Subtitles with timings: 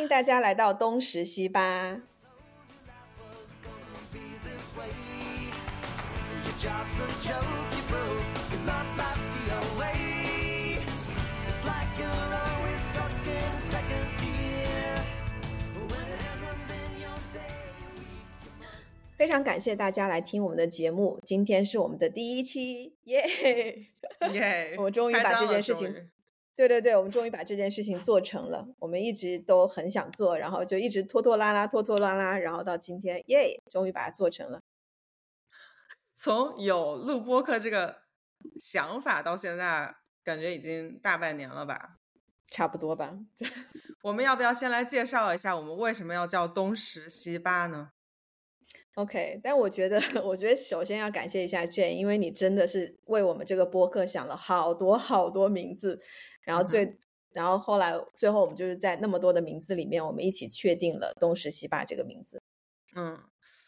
[0.00, 2.00] 欢迎大家来到东石西吧。
[19.18, 23.22] 非常感谢大家来听我们的节目，今天是我们的第一期，耶
[24.32, 24.76] 耶！
[24.78, 25.94] 我终于把这件事情，
[26.60, 28.68] 对对对，我们终于把这件事情做成了。
[28.78, 34.60] 我们一直都很想做，然后就一直拖拖拉拉，拖拖拉拉，然后到今天，耶，终于把它做成了。
[36.14, 38.02] 从有录播课这个
[38.60, 41.96] 想法到现在，感觉已经大半年了吧？
[42.50, 43.16] 差不多吧。
[44.04, 47.92] 我们要不要先来介绍一下，我们为什么要叫东十西八呢
[48.96, 56.02] ？OK，但我觉得， 我觉得首先要感谢一下 Jane，因为你真的是为我们这个播客想了好多好多名字，
[56.42, 56.98] 然后最，
[57.32, 62.40] 然后后来最后我们就是在那么多的名字里面，我们一起确定了东石西坝这个名字。
[62.94, 63.18] 嗯，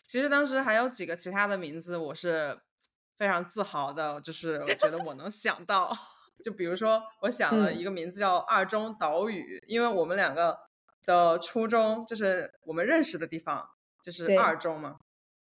[0.07, 2.61] 其实当时还有几个其他的名字，我是
[3.19, 5.97] 非常自豪的，就是我觉得我能想到，
[6.43, 10.59] 就比如说我想了一个名字叫二中岛屿，因为我们两个
[11.05, 13.69] 的初中就是我们认识的地方
[14.03, 14.97] 就是二中嘛。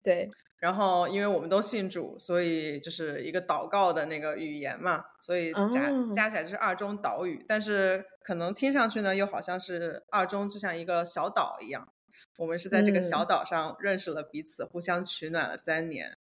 [0.02, 7.44] 对，然后因为我们都信主，所以就是一个祷告的那个语言嘛，所以加加起来就是二中岛屿。
[7.46, 11.92] 但是可能听上去呢，又好像是二中就像一个小岛一样。
[12.38, 16.16] 我们是在这个小岛上认识了彼此，互相取暖了三年。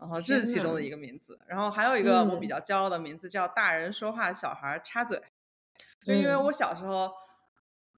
[0.00, 1.40] 然后这是其中的一个名字。
[1.48, 5.20] 然后还有一个我比较骄傲的名字叫“大人说话，小孩插嘴”。
[6.04, 7.10] 就因为我小时候，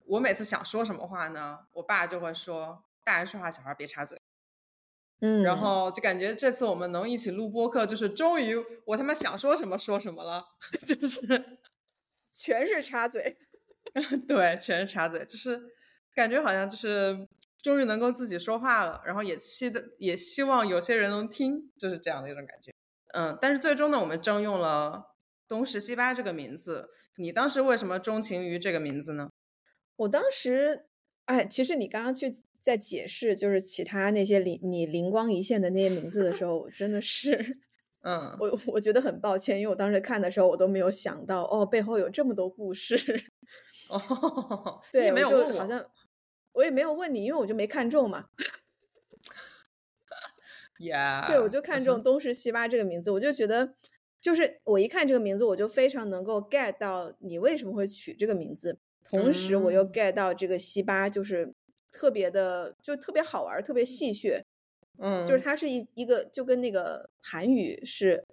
[0.06, 4.19] 我每次想说什么话呢，我爸就会说：“大人说话，小孩别插嘴。”
[5.22, 10.42] 嗯，然后就感觉这次我们能一起录播客，就是终于我他妈想说什么说什么了，
[10.86, 11.58] 就是
[12.32, 13.36] 全是插嘴，
[14.27, 15.61] 对，全是插嘴，就是
[16.14, 17.28] 感觉好像就是
[17.62, 22.72] 终于能够自己说话了，然后也期待也希望有些人能听，就是这样的一种感觉。
[23.12, 25.16] 嗯，但是最终呢，我们征用了
[25.46, 26.89] 东石西八这个名字。
[27.18, 29.28] 你当时为什么钟情于这个名字呢？
[29.96, 30.86] 我当时，
[31.27, 32.42] 哎，其实你刚刚去。
[32.60, 37.56] 在解释就是其他那些灵你灵光一现的那些名字的时候，我真的是，
[38.04, 42.96] 嗯，我我觉得很抱歉，因为我当时看的时候，我都没有想到哦，背后有这么多故事。
[43.88, 45.84] 哦， 对，没有问好像
[46.52, 48.26] 我也没有问你，因为我就没看中嘛。
[50.80, 53.74] 呀，对，我就看中东石西巴这个名字，我就觉得，
[54.20, 61.54] 就是我一看这个名字，我就非常能够 get 到你为什么会取这个名字，同时我又 get 到这个西巴就是。
[61.90, 64.42] 特别的就特别好玩，特别戏谑，
[64.98, 68.24] 嗯，就是它是一一个就跟那个韩语是，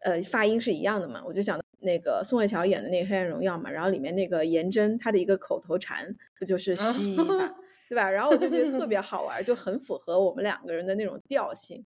[0.00, 1.22] 呃，发音是一样的嘛。
[1.24, 7.56] 我就想那个宋慧乔演的那个《黑暗荣耀》嘛，然后里面那个颜真她的一个口头禅不就是西吧，
[7.88, 8.10] 对吧？
[8.10, 11.84] 然后我就觉得特别好玩，就很符合我们两个人的那种调性。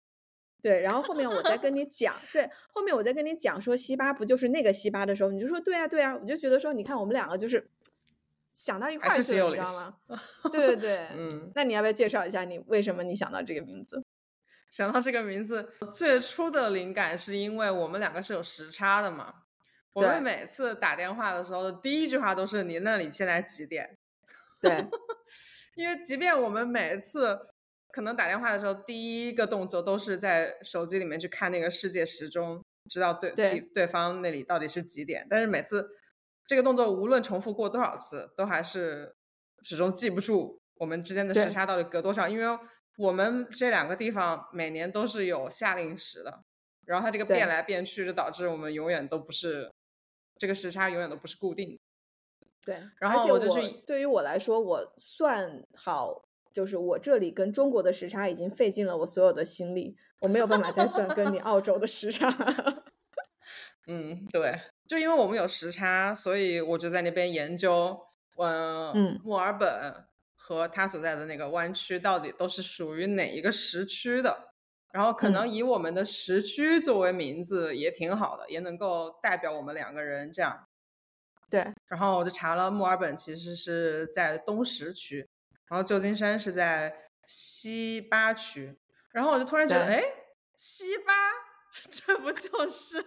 [0.62, 7.70] 对，然后后面我再跟你讲，对，后面我再跟你讲说西巴不就是那个西巴的时候，你就说对啊对啊，我就觉得说你看我们两个就是。
[8.60, 9.72] 想到一块儿去了，你知道
[10.06, 10.20] 吗？
[10.52, 14.04] 对对对，嗯，那你要不要介绍一下你为什么你想到这个名字？
[14.70, 19.34] 想到这个名字最初的灵感是因为我们两个是有时差的嘛。
[19.94, 23.96] 我们每次打电话的时候，第一句话都是“你那里现在几点？”
[24.60, 24.84] 对，
[25.74, 27.38] 因为即便我们每次
[27.90, 35.96] 可能打电话的时候，第一个动作都是在手机里面去看那个世界时钟，知道对对对方那里到底是几点，但是每次。
[36.50, 39.14] 这个动作无论重复过多少次，都还是
[39.62, 42.26] 始终记不住我们之间的时差到底隔多少。
[42.26, 42.58] 因为
[42.98, 46.42] 我们这两个地方每年都是有夏令时的，
[46.86, 49.70] 然后它这个变来变去，就导致我们永远都不是
[50.38, 51.78] 这个时差永远都不是固定。
[52.64, 62.28] 对，然后我就是对于我来说，我算好，就是我这里跟中国的时差已经费尽了我所有的心力，我没有办法再算跟你澳洲的时差。
[63.92, 64.60] 嗯，对。
[64.86, 67.98] 就因为我们有时差，所以我就在那边研究，
[68.38, 69.68] 嗯，墨尔本
[70.36, 74.48] 和他所在的那个湾区到底都是属于哪一个时区的。
[74.92, 80.66] 然后可能以我们的时区作为名字也挺好的，也能够代表我们两个人这样。
[81.48, 81.64] 对。
[81.86, 85.28] 然后我就查了，墨尔本其实是在东时区，
[85.68, 86.92] 然后旧金山是在
[87.24, 88.76] 西八区。
[89.12, 90.02] 然后我就突然觉得，哎，
[90.56, 91.09] 西八。
[91.88, 93.04] 这不就是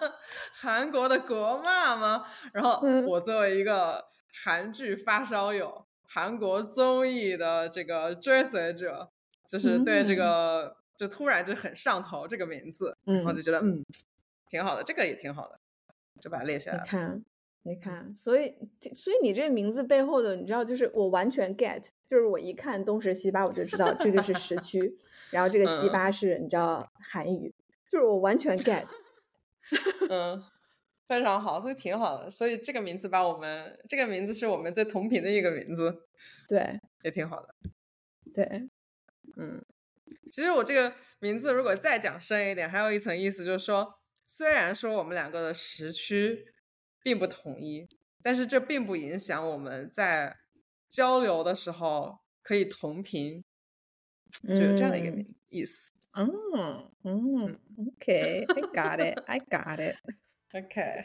[0.60, 2.26] 韩国的国骂吗？
[2.52, 4.04] 然后我作为一个
[4.44, 9.10] 韩剧发烧友、韩国综艺的这个追随者，
[9.46, 13.84] 就是对这个就突然就很上头这个名字，然后就觉得嗯
[14.48, 15.58] 挺好的，这个也挺好的，
[16.20, 16.78] 就把它列下来。
[16.82, 17.24] 你看，
[17.64, 18.54] 你看，所以
[18.94, 24.96] 所以你这名字背后的，你知道，就是我完全 get，就是我一看东石西八，我就知道这个是时区，
[25.30, 27.52] 然后这个西八是你知道韩语，
[27.90, 28.84] 就是我完全 get。
[30.10, 30.42] 嗯，
[31.06, 32.30] 非常好，所以挺好的。
[32.30, 36.06] 所以这个名字把我们这个名字是我们最同频的一个名字，
[36.48, 37.54] 对，也挺好的。
[38.34, 38.44] 对，
[39.36, 39.64] 嗯，
[40.30, 46.52] 其实我这个名字如果再讲深一点，还有一层意思，就是说，虽然说我们两个的时区。
[47.06, 47.88] 并不统一，
[48.20, 50.38] 但是这并不影响我们在
[50.88, 53.44] 交流的时候可以同频，
[54.48, 55.92] 就有这样的一个意思。
[55.92, 61.04] 嗯嗯，OK，I got it，I got it，OK。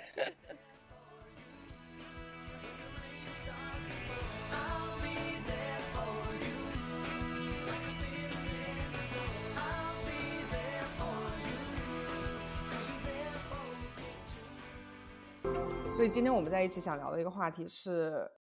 [15.89, 18.31] 所以今天我们在一起想聊的一个话题是，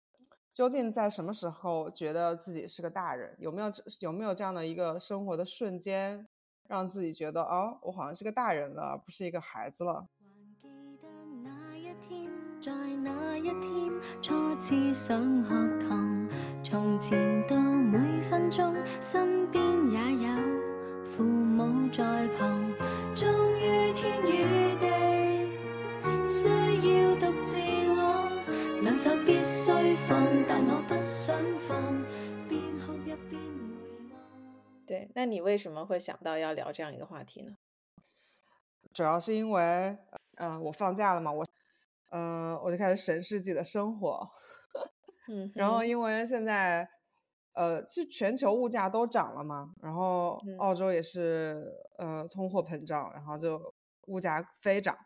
[0.53, 3.35] 究竟在什么时候觉得自己是个大人？
[3.41, 6.29] 有没有有没有这样的一个生活的瞬间，
[6.71, 10.07] 让自己觉得哦，我好像是个大人了，不是一个孩子了？
[21.05, 22.73] 父母在旁，
[23.17, 23.29] 终
[23.59, 24.87] 于天与地，
[26.25, 27.57] 需要独自
[27.97, 28.01] 我，
[28.81, 30.95] 能手必须放，但我不
[34.91, 37.57] 对，那你为什么会想到要聊这样一个话题呢？
[38.93, 39.97] 主要是因为，
[40.35, 41.47] 嗯，我放假了嘛，我，
[42.09, 44.29] 嗯，我就开始审视自己的生活。
[45.29, 46.91] 嗯，然后因为现在，
[47.53, 53.73] 呃，其实全球物价都涨了嘛，然后澳洲也是，呃，通货膨胀，然后就
[54.09, 54.99] 物价飞涨。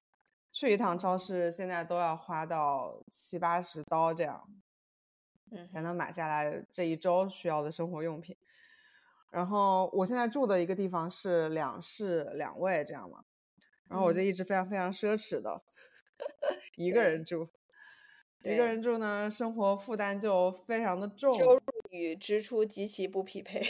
[0.50, 4.48] 去一趟超市现在都要花到七八十刀这样，
[5.50, 8.34] 嗯，才能买下来这一周需要的生活用品。
[9.34, 13.24] 然后我现在住的一个地方是两室两卫这样嘛，
[13.88, 15.60] 然后我就一直非常非常奢侈的
[16.76, 17.48] 一个人住，
[18.42, 21.60] 一个人住呢，生活负担就非常的重，收入
[21.90, 23.60] 与支出极其不匹配，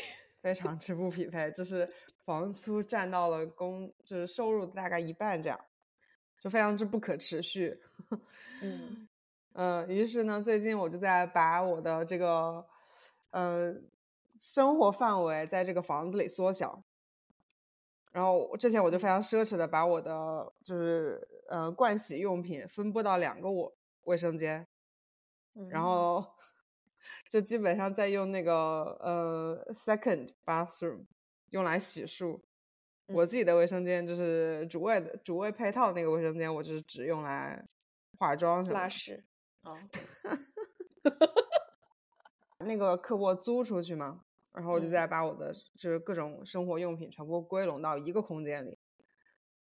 [0.43, 1.91] 非常之不匹配，就是
[2.25, 5.59] 房租占到了工就是收入大概一半这样。
[6.39, 7.81] 就非常之不可持续，
[8.61, 9.09] 嗯。
[9.57, 12.67] 嗯，于是呢，最近我就在把我的这个，
[13.31, 13.73] 呃，
[14.45, 16.85] 生活范围在这个房子里缩小，
[18.13, 24.69] 然后之前我就非常奢侈的把我的就是呃盥洗用品分布到两个我卫生间，
[25.71, 26.23] 然后
[27.31, 31.07] 就基本上在用那个呃 second bathroom
[31.49, 32.43] 用来洗漱。
[33.07, 37.67] 我自己的卫生间就是主卫的主卫配套那个卫生间，我就是只用来
[38.19, 39.25] 化妆、拉屎。
[39.63, 39.79] 哦，
[42.61, 44.25] 那个客卧租出去嘛，
[44.55, 48.79] 然后我就再把我的就是各种生活用品全部归拢到一个空间里，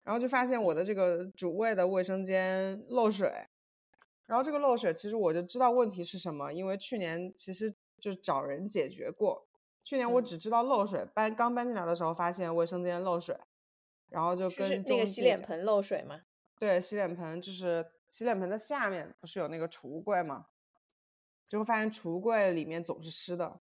[0.02, 3.30] 然后就发现我的这个主卫的卫生间漏水，
[4.26, 9.46] 然后这个漏水其实我就知道问题是什么，因为去年其实就找人解决过。
[9.84, 13.38] 去年我只知道漏水，搬刚搬进来的时候发现卫生间漏水，
[14.08, 16.22] 然后就跟那个洗脸盆漏水吗？
[16.58, 20.46] 对，洗脸盆就是洗脸盆的下面不是有那个储物柜吗？
[21.48, 23.60] 就会发现储物柜里面总是湿的，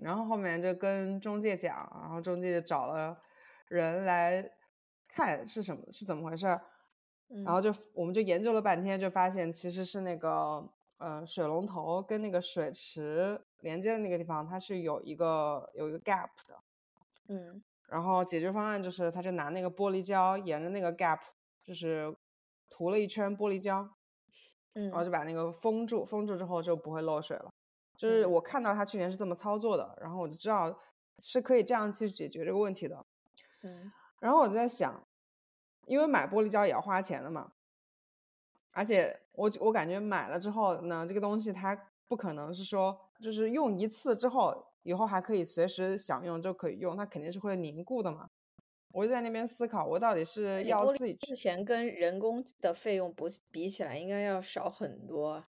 [0.00, 3.18] 然后后面就跟中介讲，然后中介找了
[3.68, 4.50] 人来
[5.08, 6.60] 看是什么是怎么回事儿，
[7.44, 13.44] 然后就我们就研究了半天，就发现其实是那个呃水龙头跟那个水池。
[13.60, 16.54] 连接的那个地方，它是有一个有一个 gap 的，
[17.28, 21.18] 嗯，然后解决方案就是，他就拿那个玻璃胶沿着那个 gap，
[21.62, 22.14] 就是
[22.68, 23.88] 涂了一圈玻璃胶，
[24.74, 27.53] 嗯，然后就把那个封住，封住之后就不会漏水了。
[27.96, 30.78] 就是我看到他去年是这么操作的，然后我就知道
[31.18, 33.04] 是可以这样去解决这个问题的，
[33.62, 35.06] 嗯，然后我就在想，
[35.86, 37.52] 因为买玻璃胶也要花钱的嘛，
[38.72, 43.00] 而且我我感觉买了之后呢，这个东西它不可能是说。
[43.20, 48.28] 就是用一次之后，以后还可以随时想用就可以用，它肯定是会凝固的嘛。
[48.90, 55.44] 我就在那边思考，我到底是要自己之前跟人工的费用不比起来，应该要少很多。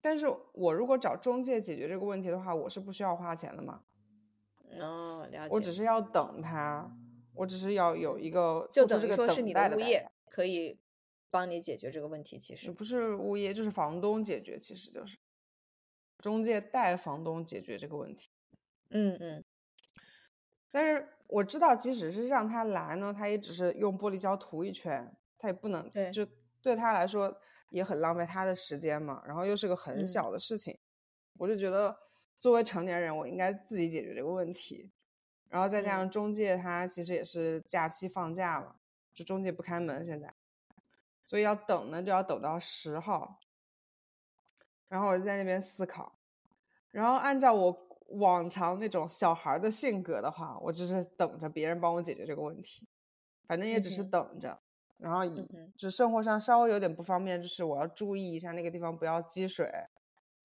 [0.00, 3.82] 但是我如果找中介解决这个问题的话，我是不需要花钱的嘛。
[4.80, 5.54] 哦，了解。
[5.54, 6.96] 我只是要等他，
[7.34, 10.80] 我只是要有一个就等于说是你的物业可以
[11.30, 12.38] 帮你解决这个问题。
[12.38, 15.18] 其实不是物业，就是房东解决，其实就是。
[16.18, 18.28] 中介带房东解决这个问题，
[18.90, 19.42] 嗯嗯，
[20.70, 26.26] 但是我知道，即使是让他来呢，他也只是用玻璃胶涂一圈，他也不能，对，就
[26.60, 27.40] 对他来说，
[27.70, 30.78] 也很浪费他的时间嘛，然后又是个很小的事情，
[31.38, 31.96] 我就觉得
[32.38, 34.92] 作为成年人，我应该自己解决这个问题。
[35.48, 38.76] 然后再加上中介，他其实也是假期放假嘛，
[39.12, 40.32] 就中介不开门现在，
[41.24, 43.40] 所以要等呢，就要等到十号。
[44.86, 46.18] 然后我就在那边思考，
[46.90, 52.86] 然后按照我往常那种小孩的性格的话，我就是等着别人帮我解决这个问题，
[53.46, 54.60] 反正也只是等着。
[55.00, 55.20] 然后，
[55.76, 59.66] 就生活上稍微有点不方便，就是我要注意一下那个地方不要积水。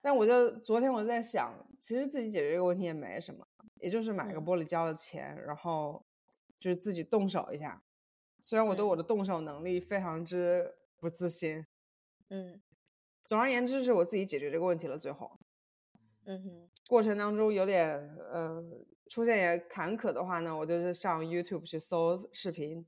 [0.00, 3.46] 但我就昨天我在想，其实自己解决这个问题也没什么，
[3.80, 6.04] 也就是买个玻璃胶的钱，然后
[6.58, 7.82] 就是自己动手一下。
[8.40, 11.66] 虽然我对我的动手能力非常之不自信，
[12.30, 12.62] 嗯，
[13.26, 14.96] 总而言之是我自己解决这个问题了。
[14.96, 15.38] 最后，
[16.24, 17.98] 嗯哼，过程当中有点
[18.32, 18.62] 呃
[19.10, 22.86] 出现也坎坷的话呢，我就是上 YouTube 去搜视频。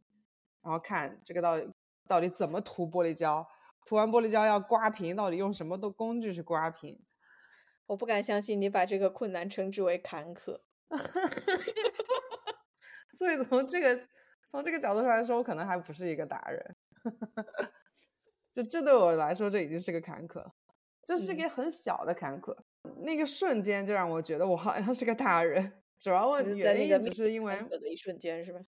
[0.63, 1.73] 然后看这个到底
[2.07, 3.47] 到底怎么涂玻璃胶，
[3.87, 6.99] 涂完玻璃胶要刮平，到底用什么的工具去刮平？
[7.87, 10.61] 我不敢相信你把这个困难称之为坎坷。
[13.17, 14.01] 所以从这个
[14.51, 16.77] 从这个角度上来说，我可能还不是一个达人。
[18.53, 20.45] 就这对我来说，这已经是个坎坷，
[21.05, 22.57] 这是一个很小的坎坷。
[23.03, 25.83] 那个瞬间就让我觉得我好像是个大人。
[25.99, 28.61] 主要问原因只是因为的一瞬间，是吧？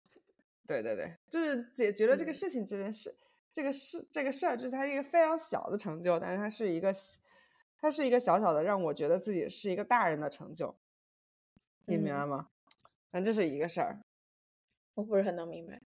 [0.68, 3.12] 对对对，就是解决了这个事情这件事，
[3.52, 6.92] 这个事这个事儿，就是它是一个非常小的成就，但是它是一个，
[7.80, 10.76] 它是一个小小的让我觉得自己是一个大人的成就，
[11.86, 12.50] 你明白吗？
[13.10, 14.02] 反正这是一个事儿，
[14.92, 15.80] 我不是很能明白。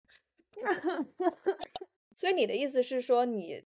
[2.17, 3.67] 所以你的意思是说，你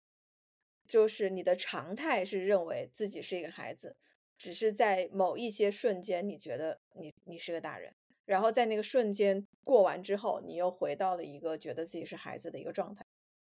[0.87, 3.97] 就是你的常态是认为自己是一个孩子，
[4.39, 7.93] 只是在某一些瞬间，你觉得你你是个大人。
[8.25, 13.05] 然后在那个瞬间过完之后，你又回到了一个觉得自己是孩子的一个状态。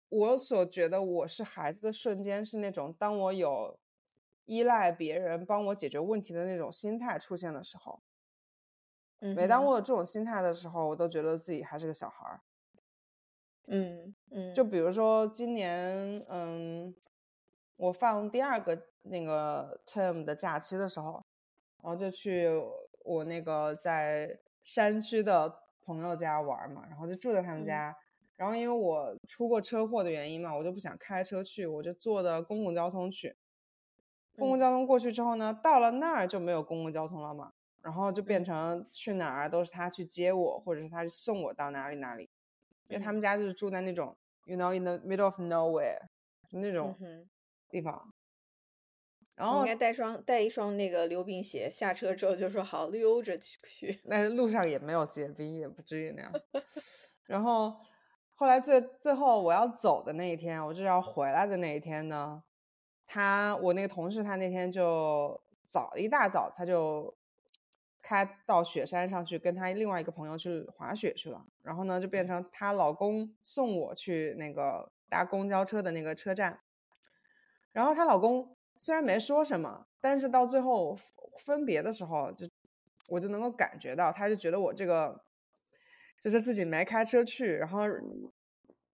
[0.09, 3.79] 我所觉得我是孩子的瞬间是那种，当我有
[4.45, 8.01] 依赖别人帮我解决问题的那种心态出现的时候。
[9.19, 12.41] 每当我有这种心态的时候，我都觉得自己还是个小孩儿。
[13.67, 14.53] 嗯嗯。
[14.53, 16.95] 就比如说今年，嗯，
[17.77, 21.23] 我放第二个那个 term 的假期的时候，
[21.83, 22.49] 然后就去
[23.05, 24.39] 我那个在。
[24.63, 27.95] 山区的朋友家玩嘛，然后就住在他们家。
[28.35, 33.35] 然后因为我出过车祸的原因嘛，我就不想开车去，我就坐的公共交通去。
[34.35, 42.29] 公共交通过去之后呢，到了那儿就没有公共交通了嘛，然后就变成去哪儿都是他去接我，或者是他送我到哪里哪里。
[42.87, 45.99] 因为他们家就是住在那种，you know in the middle of nowhere，
[46.51, 46.95] 那种
[47.69, 48.13] 地方。
[49.35, 53.99] 然后应该带双带一双那个溜冰鞋，下车之后就说好溜着去。
[54.05, 56.31] 那路上也没有结冰，也不至于那样。
[57.25, 57.75] 然后
[58.35, 62.43] 后来最最后我要走的那一天，我就要回来的那一天呢，
[63.07, 67.15] 他我那个同事他那天就早一大早他就
[68.01, 71.45] 开到雪山上去跟他另外一个朋友去滑雪去了。
[71.63, 76.59] 然后呢就变成她老公送我去那个搭公交车的那个车站，
[77.71, 78.55] 然后她老公。
[78.81, 80.97] 虽然没说什么，但是到最后
[81.37, 82.49] 分别的时候，就
[83.09, 85.23] 我就能够感觉到，他就觉得我这个
[86.19, 87.81] 就是自己没开车去，然后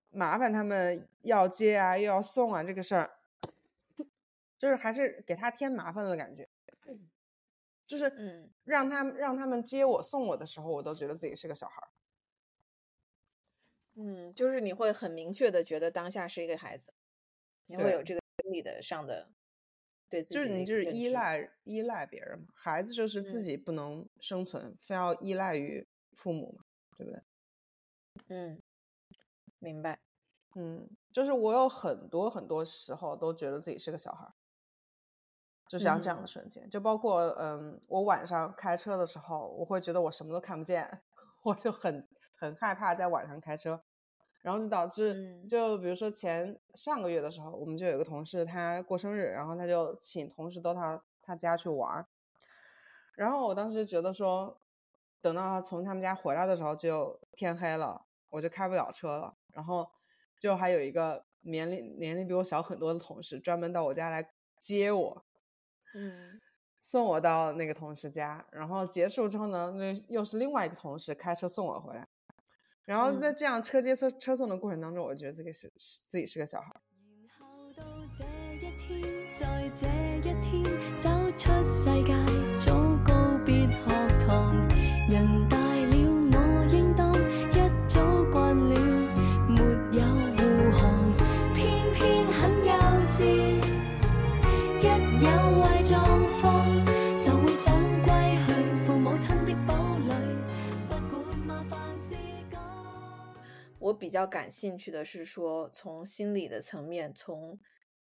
[0.09, 3.09] 麻烦他们要接啊，又要送啊，这个事儿，
[4.57, 6.49] 就是还是给他添麻烦了的感觉。
[7.87, 11.87] 就是嗯，让他让他们接我送我的时候，我都觉得自己是个小孩儿。
[13.95, 16.91] 嗯，就是你会很明确的觉得当下是一个孩子，
[17.67, 19.29] 你会有这个心理的上的。
[20.09, 26.65] 对，就是你就是依赖依赖别人嘛，孩子就是自己不能生存，非要依赖于父母嘛，
[26.97, 27.21] 对不对？
[28.29, 28.61] 嗯，
[29.59, 29.99] 明白。
[30.55, 34.33] 嗯，就是我有很多很多时候都觉得自己是个小孩，
[35.67, 41.03] 就像这样的瞬间，就包括嗯，我晚上开车的时候，我会觉得我什么都看不见，
[41.43, 43.83] 我就很很害怕在晚上开车。
[44.47, 52.07] 然后就导致，就比如说前上个月的时候，我们就有个同事他过生日，然后他就请同事到他他家去玩儿。
[53.17, 54.57] 然后我当时觉得说，
[55.19, 59.35] 等到他从他们家回来的时候就天黑了，我就开不了车了。
[59.51, 59.85] 然后
[60.39, 65.25] 就还有一个年龄年龄比我小很多的同事专门到我家来接我，
[65.93, 66.39] 嗯，
[66.79, 68.45] 送我到那个同事家。
[68.51, 72.07] 然后结束之后呢，那又是另外一个同事开车送我回来。
[72.87, 75.69] 然后在这样车接车车送的过程当中，我觉得自己是
[76.07, 76.73] 自己是个小孩。
[77.75, 77.83] 偏
[83.45, 83.93] 偏很
[85.09, 85.36] 幼稚。
[103.97, 107.59] 比较感兴趣的是说，从心理的层面，从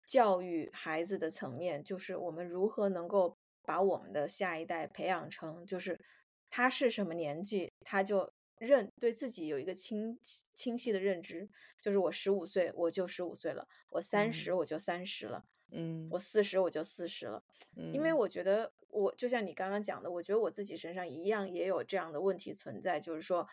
[0.06, 6.00] 教育孩子的层面，就是我们如何能够把我们的下一代培养成，就是
[6.48, 10.18] 他是什么年纪，他就认对自己有一个清
[10.54, 11.48] 清晰的认知，
[11.80, 17.42] 就是我十五岁我就十五岁了，我三十我就三十了，嗯，我四十我就四十了，
[17.76, 23.46] 嗯因为我觉得我就像你刚刚讲的，我觉得我自己身上一样也有这样的问题存在，就是说。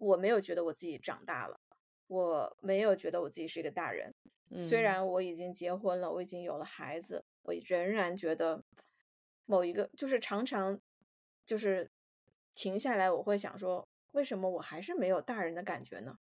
[0.00, 1.60] 我没有觉得我自己长大了，
[2.06, 4.14] 我没有觉得我自己是一个大人。
[4.58, 8.64] 虽然我已经结婚了，我已经有了孩子，我仍然觉得
[9.44, 10.80] 某一个就是常常
[11.44, 11.90] 就是
[12.52, 16.18] 停下来，我会想说，为什么我还是没有大人的感觉呢？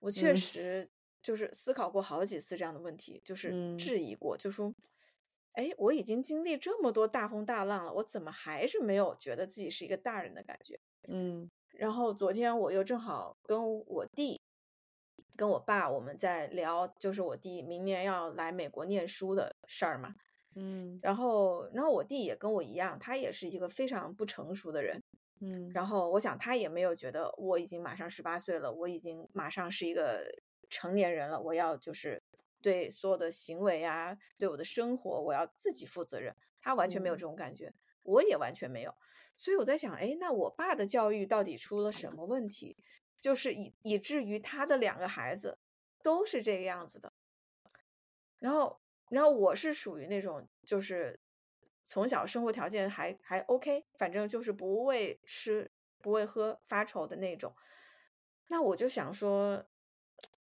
[0.00, 0.90] 我确实
[1.22, 4.74] 就是思考过好几次这样的问题，就是质疑过，就说，
[5.52, 10.80] 哎，我已经经历这么多大风大浪了，我怎么还是没有觉得自己是一个大人的感觉？
[11.06, 11.48] 嗯。
[11.72, 14.40] 然后昨天我又正好跟我弟、
[15.36, 20.14] 跟我爸我们在聊，就是我弟明年要来美国念书的事儿嘛。
[20.54, 25.02] 嗯，然后，然后我弟也跟我一样，他也是一个非常不成熟的人。
[25.40, 30.24] 嗯，然后我想他也没有觉得我已经马上十八岁了，我已经马上是一个
[30.68, 32.22] 成年人了，我要就是
[32.60, 36.36] 对所有的行为啊，对我的生活，我要自己负责任。
[36.60, 37.72] 他完全没有这种感觉。
[38.02, 38.94] 我也完全没有，
[39.36, 42.76] 所以我在想，哎，那我爸的教育到底出了什么问题？
[43.20, 45.58] 就是以以至于他的两个孩子
[46.02, 47.12] 都是这个样子的。
[48.40, 48.80] 然后，
[49.10, 51.20] 然后我是属于那种，就是
[51.84, 57.54] 从小生活条件还还 OK，反正就是不为吃不为喝发愁的那种。
[58.48, 59.64] 那我就想说，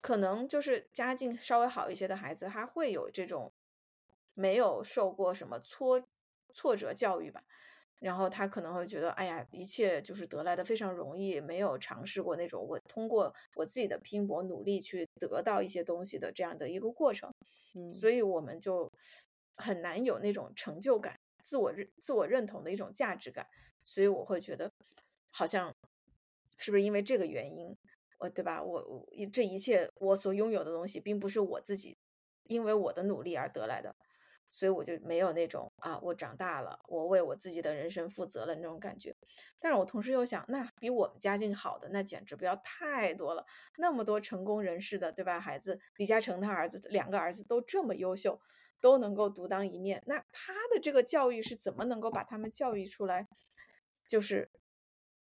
[0.00, 3.52] 可能就是家境稍微好一些的孩子，他会有这种
[4.32, 6.02] 没有受过什么挫。
[6.52, 7.42] 挫折教育吧，
[7.98, 17.30] 然后他可能会觉得，哎呀，一切就是得来的非常容易，没有尝试过那种我通过我自己的拼搏努力去得到一些东西的这样的一个过程，
[17.74, 18.90] 嗯，所以我们就
[19.56, 23.46] 很难有那种成就感、自我认自我认同的一种价值感，
[23.82, 24.70] 所以我会觉得，
[25.30, 25.72] 好像
[26.58, 27.76] 是不是因为这个原因，
[28.18, 28.62] 我对吧？
[28.62, 31.96] 我我这一切我所拥有的东西，并不是我自己
[32.48, 33.94] 因为我的努力而得来的。
[34.50, 39.16] 所以我就没有那种啊，我长大了，我为我自己的人生负责了那种感觉。
[39.60, 43.46] 但是我同时又想，那比我们家境好的那简直不要太多了，
[43.78, 45.38] 那么多成功人士的，对吧？
[45.40, 48.40] 孩子李嘉诚他儿子两个儿子都这么优秀，
[48.80, 53.28] 都能够独当一面，那他的这个教育是怎么能够把他们教育出来？
[54.08, 54.50] 就是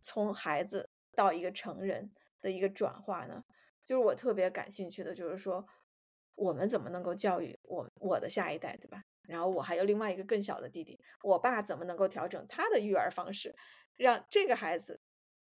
[0.01, 3.45] 从孩子到一个成人的一个转化呢？
[3.85, 5.65] 就是我特别感兴趣的，就是说
[6.35, 9.03] 我们怎么能够教育我我的下一代，对吧？
[9.27, 13.55] 然后我还有另外一个更小的弟弟，我爸怎么能够调整他的育儿方式，
[13.95, 14.99] 让这个孩子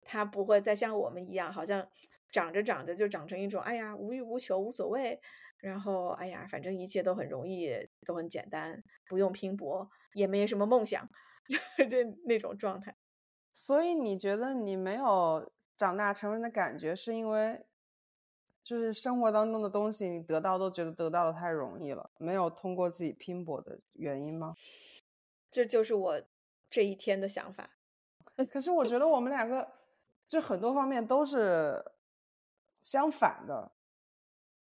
[0.01, 1.87] 他不会再像我们一样，好像
[2.29, 5.19] 长着长着就长成一种哎呀无欲无求无所谓，
[5.59, 7.73] 然后哎呀反正一切都很容易
[8.05, 11.09] 都很简单，不用拼搏也没什么梦想，
[11.47, 12.95] 就是这那种状态。
[13.53, 17.65] 所以你觉得你没有长大成人的感觉，是因为？
[18.63, 24.55] 就是生活当中的东西，你得到都觉得得到的太容易了，没有通过自己拼搏的原因吗？
[25.49, 26.21] 这就是我
[26.69, 27.71] 这一天的想法。
[28.51, 29.71] 可是我觉得我们两个
[30.27, 31.83] 就很多方面都是
[32.81, 33.71] 相反的，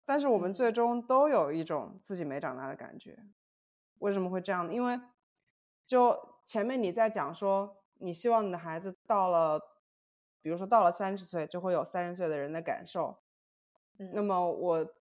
[0.05, 3.17] 但是我们最终都有一种自己没长大的感觉。
[3.99, 4.73] 为什么会这样呢？
[4.73, 4.99] 因为
[5.85, 9.59] 就前面你在讲说，你希望你的孩子到了，
[10.41, 13.19] 比如说到了三十岁，就会有三十岁的人的感受。
[14.13, 14.93] 那么我，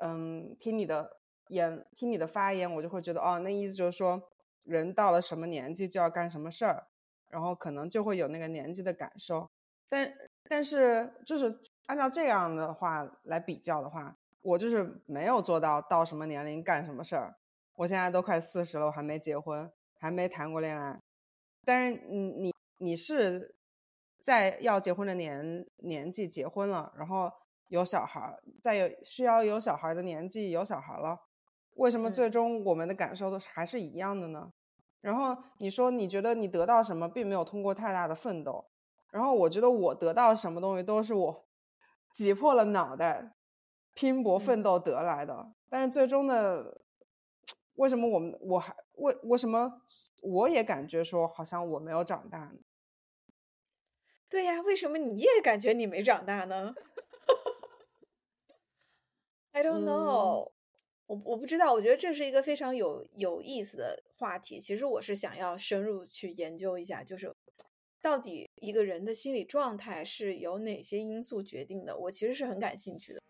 [0.00, 1.18] 嗯，听你的
[1.48, 4.20] 言，听你的发言，我就会觉得，哦，那意思就是说，
[4.64, 6.88] 人到了什么年纪就要干什么事儿，
[7.28, 9.48] 然后可能就会有那个年纪的感受。
[9.88, 10.12] 但
[10.48, 17.36] 但是，就是按照这样的话来比较的话，我就是没有做到到什么年龄干什么事儿。
[17.76, 21.00] 我现在都快四十了，我还没结婚，还没谈过恋爱。
[21.64, 23.54] 但是，你你你是
[24.20, 27.32] 在要结婚的年年纪结婚了，然后。
[27.68, 31.20] 有小孩，在有需要有小孩的年纪有小孩了，
[31.74, 34.52] 为什么最终我们的感受都是还是一样的呢？
[35.00, 38.66] 然后你说你觉得你得到什么，并没有通过太大的奋斗，
[39.12, 41.46] 然后我觉得我得到什么东西都是我
[42.12, 43.34] 挤破了脑袋
[43.94, 46.80] 拼搏奋斗得来的，但是最终的
[47.74, 49.80] 为什么我们我还为为什么
[50.22, 52.58] 我也感觉说好像我没有长大呢？
[54.28, 56.74] 对呀，为什么你也感觉你没长大呢
[59.58, 60.52] ？I don't know，
[61.06, 61.72] 我我不知道。
[61.72, 64.60] 我觉得这是一个非常有有意思的话题。
[64.60, 67.34] 其实我是想要深入去研究一下，就是
[68.00, 71.96] 到底一个人的心理状态是由哪些因素决定的？
[71.98, 73.20] 我其实是很感兴趣的。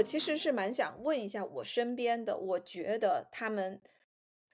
[0.00, 3.80] 我其实是蛮想问一下我身边的，我觉得他们，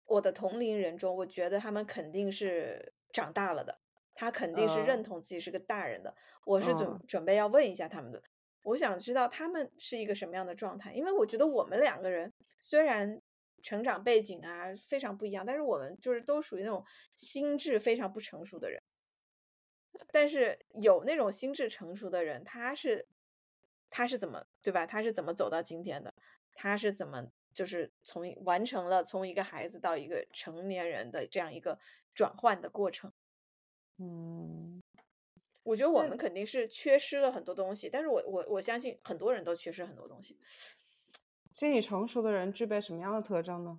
[0.05, 3.79] 我的同龄人中，我觉得他们肯定是长大了的，
[4.13, 6.17] 他肯定是认同自己是个大人的。
[6.45, 8.21] 我是准准备要问一下他们的，
[8.63, 13.23] 我想知道他们是一个什么样的状态，因为我觉得我们两个人虽然
[13.63, 18.83] 成长背景啊非常不一样，但是我们就是都属于那种心智非常不成熟的人。
[20.11, 23.07] 但是有那种心智成熟的人，他是。
[23.89, 24.87] 他是怎么对吧？
[24.87, 26.13] 他是怎么走到今天的？
[26.59, 31.79] 他是怎么就是从完成了从一个孩子到一个成年人的这样一个
[32.15, 33.13] 转换的过程？
[33.99, 34.83] 嗯，
[35.63, 40.39] 我觉得我们肯定是缺失了很多东西，但是我我我相信很多人都缺失很多东西。
[41.53, 43.79] 心理成熟的人具备什么样的特征呢？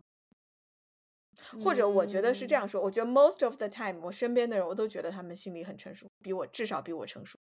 [1.64, 7.40] 或者我觉得是这样说，我觉得 most of the time，我身边的人我都觉得他们心理很成熟，比我至少比我成熟。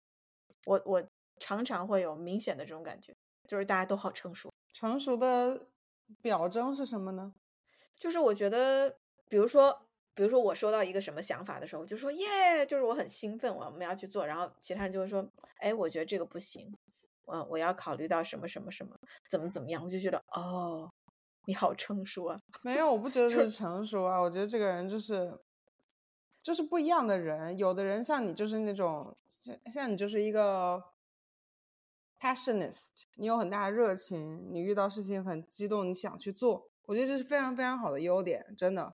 [0.66, 1.02] 我我。
[1.42, 3.12] 常常会有明显的这种感觉，
[3.48, 4.54] 就是大家都好成熟。
[4.72, 5.68] 成熟的
[6.22, 7.34] 表征是什么呢？
[7.96, 8.96] 就是我觉得，
[9.28, 14.26] 比如说，比如说我收到一个什么想法的时候，就说耶，就是我很兴奋，我们要去做。
[14.26, 15.28] 然后其他人就会说，
[15.58, 16.72] 哎，我觉得这个不行，
[17.26, 18.96] 嗯，我要考虑到什么什么什么，
[19.30, 19.84] 怎么怎么样。
[19.84, 20.90] 我就觉得，哦，
[21.46, 22.40] 你好成熟啊。
[22.62, 25.38] 没有，我不觉得 这是成熟啊，我觉得这个人就是，
[26.44, 27.58] 就是不一样的人。
[27.58, 30.84] 有的人像你，就是那种像像你，就是一个。
[32.22, 38.94] Passionist，你有很大的热情，你遇到事情很激动，你想去做，我觉得这是非常非常好的优点，真的。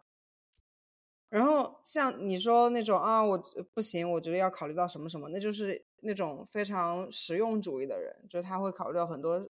[1.28, 3.38] 然后像你说那种啊，我
[3.74, 9.46] 不行，我觉得要考虑到什么什么，那就是那种非常实用主义的人，就是他会考虑到很多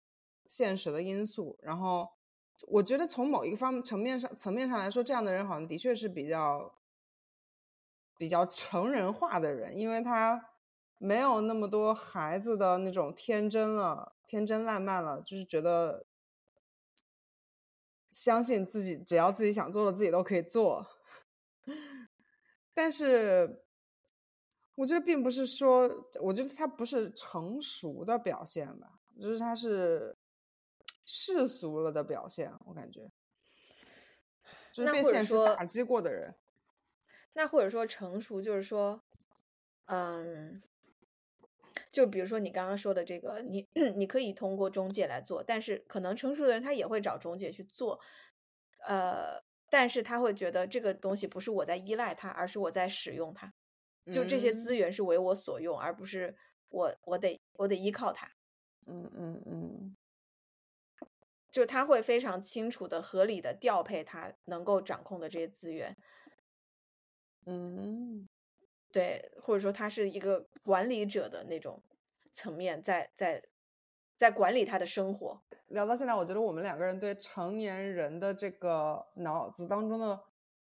[0.49, 1.59] 现实的因素。
[1.61, 2.09] 然后
[2.69, 6.75] 我觉得从某一个方层面上层面上来说，这样的人好像的确是比较
[8.17, 10.56] 比较成人化的人，因为他。
[10.99, 16.07] 没有那么多孩子的那种天真了，天真烂漫了，就是觉得
[18.11, 20.87] 相信自己，只要自己想做的，自己都可以做。
[22.73, 23.63] 但是，
[24.75, 30.17] 我觉得并不是说，我觉得他不是成熟的表现吧，就是他是
[31.05, 32.53] 世俗了的表现。
[32.65, 33.13] 我感觉，
[34.73, 36.35] 就是被现实打击过的人。
[37.35, 39.03] 那或者说成熟，就是说，
[39.85, 40.63] 嗯。
[41.97, 47.99] 就比如说你刚刚说的这个，你你可以通过中介来做，但是可能成熟的人他也会找中介去做，
[48.87, 53.51] 呃，但是他会觉得这个东西不是我在依赖它，而是我在使用它，
[54.13, 56.37] 就这些资源是为我所用，而不是
[56.69, 58.31] 我我得我得依靠它。
[58.85, 59.97] 嗯嗯嗯，
[61.51, 65.97] 就他会非常清楚的、合理的调配他能够掌控的这些资源。
[67.47, 68.29] 嗯。
[68.97, 71.83] 对，或者说他是一个管理者的那种
[72.33, 73.45] 层面，在在
[74.17, 75.39] 在管理他的生活。
[75.67, 80.19] 聊到现在，我觉得我们两个人对成年人的这个脑子当中的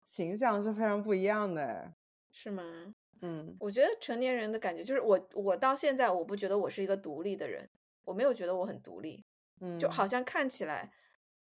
[0.03, 1.93] 形象是非常不一样的，
[2.31, 2.95] 是吗？
[3.21, 7.69] 嗯，我觉得成年人的感觉就是我，我到现在我不觉得我是一个独立的人，
[8.03, 9.23] 我没有觉得我很独立，
[9.59, 10.91] 嗯，就好像看起来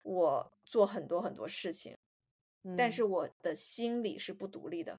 [0.00, 1.94] 我做很多很多事情，
[2.78, 4.98] 但是我的心里是不独立的。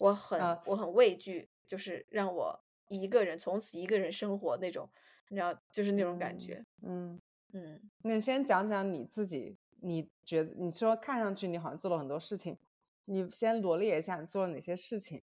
[0.00, 4.90] 我很我很畏惧，就是让我一个人从此一个人生活那种，
[5.28, 6.64] 你知道，就是那种感觉。
[6.82, 7.20] 嗯
[7.52, 12.58] 嗯，你先讲讲你自己，你觉得你说看上去你好像做了很多事情，
[13.04, 15.22] 你先罗列一下你做了哪些事情。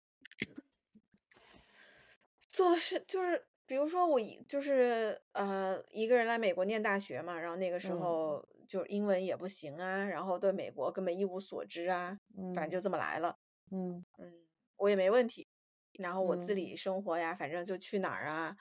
[2.50, 12.20] 做的是就是，比如说我一就是呃一个人来美国念大学嘛，然后那个时候就英文也不行啊，然后对美国根本一无所知啊，
[12.54, 13.38] 反正就这么来了。
[13.72, 14.47] 嗯嗯。
[14.78, 15.48] 我也没问题，
[16.00, 18.56] 然后我自理生活呀，反正就去哪儿啊，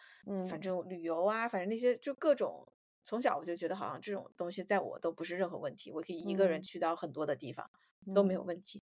[0.48, 2.66] 反正旅游啊，反正那些就各种，
[3.04, 7.70] 从小我就觉得好像这种东西在我都不是任何问题，我可以一个人去到很多的地方
[8.14, 8.82] 都没有问题。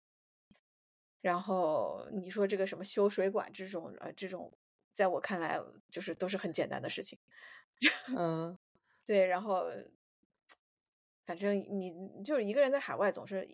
[1.20, 4.52] 然后你说这个什么修水管这种呃这种，
[4.92, 5.60] 在我看来
[5.90, 7.18] 就是都是很简单的事情。
[8.16, 8.56] 嗯，
[9.04, 9.64] 对，然后
[11.26, 11.92] 反正你
[12.24, 13.48] 就是一个人在海外总是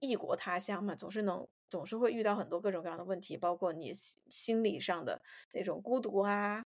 [0.00, 3.92] 异国他乡嘛，总是能总是会遇到很多各种各样的问题，包括你
[4.30, 5.20] 心理上的
[5.52, 6.64] 那种孤独啊，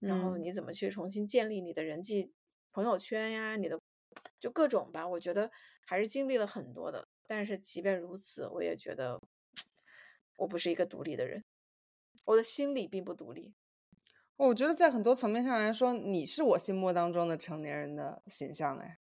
[0.00, 2.30] 然后你怎么去重新建立你的人际
[2.70, 3.80] 朋友圈呀，你的
[4.38, 5.50] 就各种吧，我觉得
[5.86, 7.08] 还是经历了很多的。
[7.26, 9.18] 但是即便如此，我也觉得
[10.36, 11.42] 我不是一个独立的人，
[12.26, 13.54] 我的心理并不独立。
[14.36, 18.98] 我觉得在很多层面上来说，你是我心目当中的成年人的形象哎，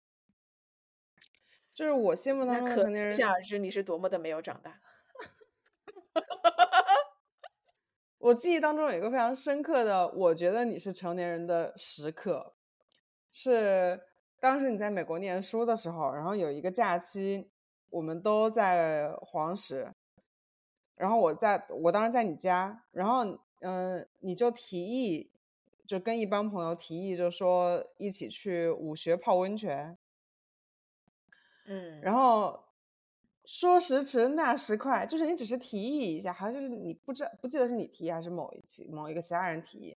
[1.73, 3.13] 就是我心目当中的成年人。
[3.13, 4.79] 可想而知，你是多么的没有长大。
[8.19, 12.53] 我记忆当中有一个非常深刻的，我觉得你是成年人的时刻，
[13.31, 13.99] 是
[14.39, 17.49] 当时你在美国念书的时候，然后有一个假期，
[17.89, 19.93] 我们都在黄石，
[20.95, 23.39] 然后我在我当时在你家，然后。
[23.61, 25.33] 嗯，你就提议，
[25.85, 29.97] 就跟一帮朋友提议，就说一起去武穴泡温泉。
[31.65, 32.68] 嗯，然后
[33.51, 39.97] 说时迟那时快，就是你只是提议一下，还是你不知不记得是你提还是某一期某一个其他人提议，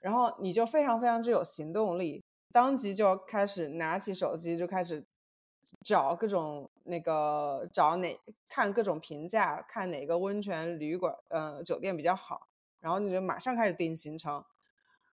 [0.00, 5.04] 然后你就非常非常之有行动力，当即就开始拿起手机就开始
[5.84, 12.48] 找各种那个找哪看各种评价，看哪个温泉旅馆呃酒店比较好。
[12.80, 14.42] 然后你就马上开始定行程，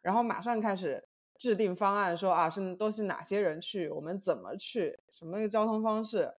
[0.01, 6.38] 然后马上开始制定方案，说啊是都是哪些人去，我们怎么去，什么个交通方式，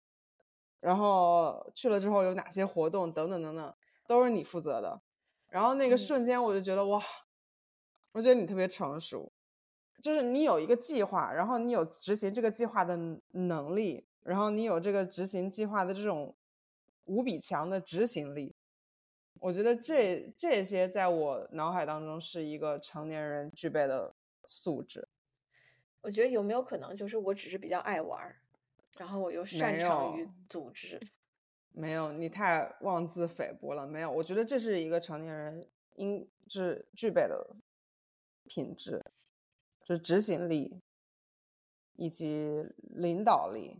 [0.79, 3.75] 然后去了之后有哪些活动等等等等，
[4.07, 5.01] 都是你负责的。
[5.47, 7.03] 然后那个瞬间我就觉得哇，
[8.11, 9.31] 我觉得你特别成熟，
[10.01, 12.97] 就是你有一个计划，然后你有执行这个计划的
[13.31, 16.35] 能力，然后你有这个执行计划的这种
[17.05, 18.55] 无比强的执行力。
[19.41, 24.13] 我觉得这这些在我脑海当中是一个成年人具备的
[24.45, 25.07] 素质。
[26.01, 28.35] 我觉得有没有可能就是我只是比较爱玩，
[28.99, 30.99] 然后我又擅长于组织？
[31.71, 33.87] 没有，你太妄自菲薄了。
[33.87, 37.55] 没有，我觉得这是一个成年人应是具备的
[38.45, 39.01] 品质，
[39.83, 40.79] 就是执行力
[41.95, 43.77] 以及领导力。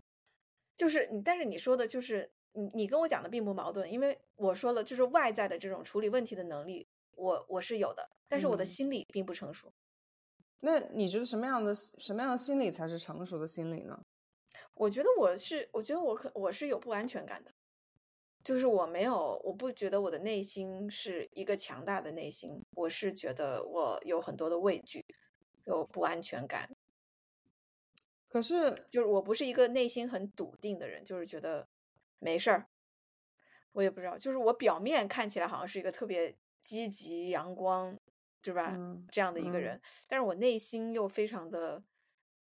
[0.76, 2.32] 就是你，但是你说的就是。
[2.54, 9.72] 你你跟我讲的并不矛盾，因为我说了，就是外在的这种处理问题的能力，我我是有的，但是我的心理并不成熟。
[10.62, 14.04] 那你觉得什么样的什么样的心理才是成熟的心理呢？
[14.80, 17.54] 我觉得我是，我觉得我可我是有不安全感的，
[18.44, 25.06] 就是我没有，我不觉得我的内心是一个强大的内心，我是觉得我有很多的畏惧，
[25.66, 26.70] 有不安全感。
[28.30, 31.68] 可是，就是我不是一个内心很笃定的人，就是觉得。
[32.22, 32.68] 没事儿，
[33.72, 37.98] 我也不知道，就是我表面看起来好像是一个特别积极、阳光，
[38.42, 38.78] 对吧？
[39.10, 41.82] 这样的一个人，但是我内心又非常的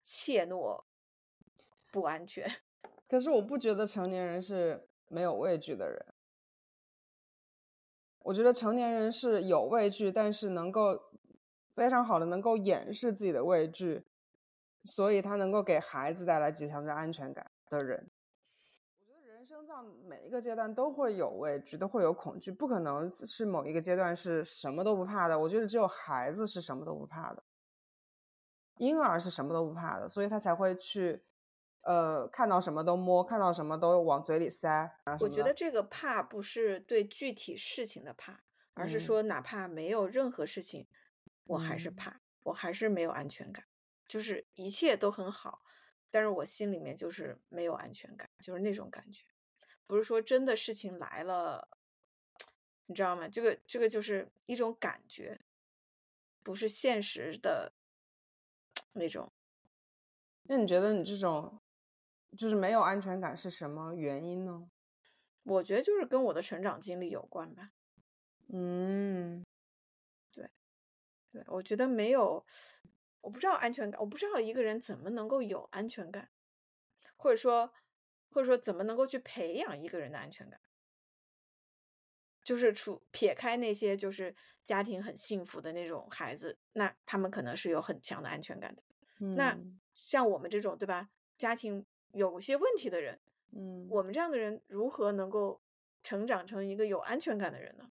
[0.02, 0.82] 怯懦、
[1.90, 2.50] 不安全。
[3.08, 6.14] 可是我不觉得成年人是没有畏惧的人，
[8.20, 11.10] 我觉得成年人是有畏惧，但是能够
[11.74, 14.04] 非常好的能够掩饰自己的畏惧，
[14.84, 18.10] 所以他能够给孩子带来极强的安全感的人。
[19.00, 19.74] 我觉得人生在
[20.06, 25.36] 每一个阶段都会有畏惧，都会有恐惧，不可能是某一个阶段是什么都不怕的。
[25.36, 27.42] 我觉得只有孩子是什么都不怕的，
[28.76, 31.24] 婴儿是什么都不怕的，所以他才会去，
[31.82, 34.98] 呃，看到什么都摸，看到什么都往嘴里塞。
[35.20, 38.42] 我觉得这个怕不是对具体事情的怕，
[38.74, 40.86] 而是说哪怕没有任何事情，
[41.44, 43.66] 我还是怕，我还是没有安全感，
[44.06, 45.62] 就是一切都很好，
[46.10, 49.24] 但是我心里面就是没有安全感，就是那种感觉。
[49.86, 51.68] 不是说真的事情来了，
[52.86, 53.26] 你知道吗？
[53.28, 55.40] 这个这个就是一种感觉，
[56.42, 57.72] 不是现实的
[58.92, 59.32] 那种。
[60.44, 61.60] 那你觉得你这种
[62.36, 64.70] 就是没有安全感是什么原因呢？
[65.42, 67.70] 我觉得就是跟我的成长经历有关吧。
[68.48, 69.44] 嗯，
[70.32, 70.50] 对，
[71.28, 72.44] 对，我觉得没有，
[73.20, 76.30] 我不知道安全感，我不知道一个人怎么能够有安全感，
[77.16, 77.72] 或者说。
[78.32, 80.60] 或者说，怎么能够去培养一个人的安全感？
[82.44, 88.84] 就是除撇开那些就是家庭很幸福的那种孩子，那他们可能是有很强的安全感的。
[89.34, 89.58] 那
[89.94, 91.10] 像我们这种，对吧？
[91.36, 93.18] 家庭有些问题的人，
[93.52, 95.60] 嗯，我们这样的人如何能够
[96.02, 97.90] 成长成一个有安全感的人呢？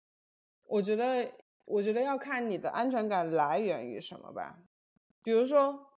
[0.65, 1.31] 我觉得，
[1.65, 4.59] 我觉得要看你的安全感来源于什么吧。
[5.23, 5.93] 比如说，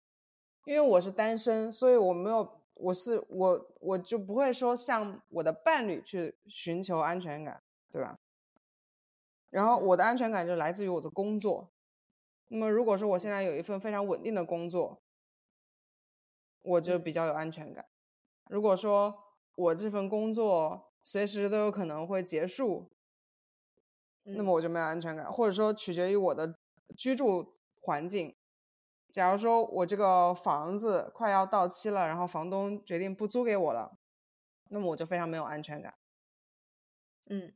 [0.66, 2.64] 因为我是单身，所以我没有。
[2.78, 8.20] 我是我，我就不会说向我的伴侣去寻求安全感，对吧？
[9.50, 11.72] 然后我的安全感就来自于我的工作。
[12.50, 15.02] 那么如果说我现在有一份非常稳定的工作，
[16.64, 17.86] 我就比较有安全感。
[18.50, 19.24] 如果说
[19.56, 22.92] 我这份工作随时都有可能会结束，
[24.24, 26.58] 那么我就没有安全感，或者说取决于我的
[26.98, 28.36] 居住环境。
[29.12, 33.98] 假如说我这个房子快要到期了，然后房东决定不租给我了，
[34.70, 35.96] 那么我就非常没有安全感。
[37.28, 37.54] 嗯，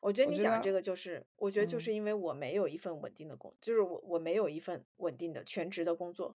[0.00, 6.36] 我觉得你讲这个就是，我觉得就是因为我没有一份稳定的工，就是我我没有一份稳定的全职的工作。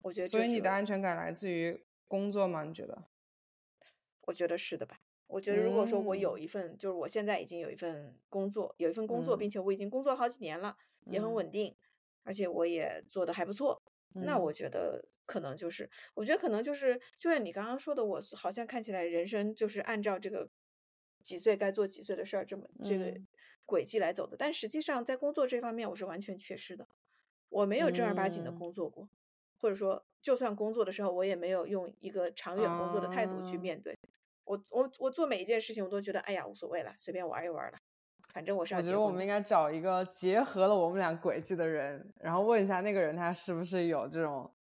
[0.00, 2.64] 我觉得，所以你的安全感来自于工作吗？
[2.64, 3.04] 你觉得？
[4.22, 5.00] 我觉得是的吧。
[5.26, 11.74] 我觉得，如果说我有一份，就是我现在已经有一份工作，有一份工作，并且我已经工作了好几年了，也很稳定，
[12.22, 20.48] 而且我也做的还不错，那我觉得可能就是，我觉得可能就是，就像你刚刚说的，我好像看起来人生就是按照这个
[21.22, 23.18] 几岁该做几岁的事儿这么这个
[23.64, 26.86] 轨迹来走的，但实际上在工作这方面我是完全缺失的，
[27.48, 29.08] 我没有正儿八经的工作过，
[29.64, 33.98] 或者说，就算工作的时候，我也没有用一个长远工作的态度去面对。
[34.44, 37.78] 我我我做每一件事情，我都觉得哎呀无所谓了，随便玩一玩了，
[38.34, 38.74] 反正我是。
[38.74, 44.54] 我觉得我们应该找一个结合了我们俩轨迹的人，然后问一下那个人他是不是有这种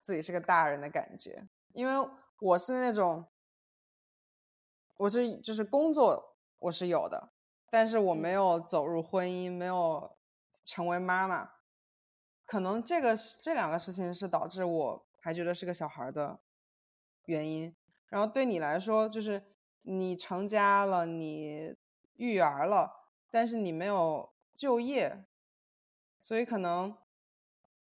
[0.00, 1.46] 自己是个大人的感觉。
[1.74, 2.08] 因为
[2.40, 3.26] 我是那种，
[4.96, 7.34] 我是就是工作我是有的，
[7.68, 10.16] 但是我没有走入婚姻，没有
[10.64, 11.57] 成为妈妈，
[12.48, 16.40] 可能这个这两个事情是导致我还觉得是个小孩的
[17.26, 17.76] 原因。
[18.06, 19.42] 然后对你来说，就是
[19.82, 21.76] 你成家了，你
[22.14, 25.26] 育儿了，但是你没有就业，
[26.22, 26.96] 所以可能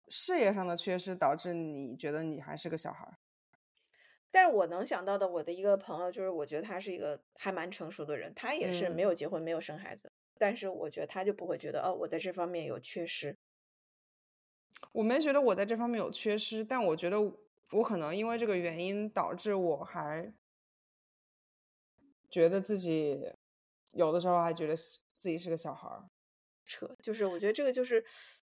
[0.08, 3.16] 事业上的缺失导致你觉得你还是个小孩。
[4.28, 13.38] 但是我能想到的，我的一个朋友，就是我觉得他是一个还蛮成熟的人，他也是没有结婚，没有生孩子，但是我觉得他就不会觉得哦，我在这方面有缺失。
[14.92, 17.18] 我没觉得我在这方面有缺失，但我觉得。
[17.70, 20.32] 我可能因为这个原因导致我还
[22.30, 23.30] 觉得自己
[23.90, 26.08] 有的时候还觉得自己是个小孩儿，
[26.64, 28.02] 扯就是我觉得这个就是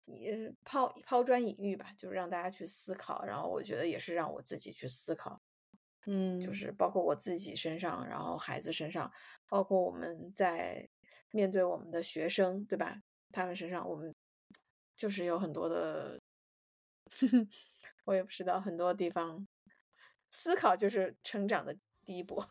[0.04, 5.40] 你抛抛砖引玉吧，就是让大家去思考，然后我觉得也是让我自己去思考，
[6.04, 9.10] 嗯，就是包括我自己身上，然后孩子身上，
[9.48, 10.86] 包括我们在
[11.30, 13.00] 面对我们的学生，对吧？
[13.32, 14.14] 他们身上，我们
[14.94, 16.20] 就是有很多的。
[18.04, 19.46] 我也不知道很多地方，
[20.30, 22.44] 思考就是成长的第一步。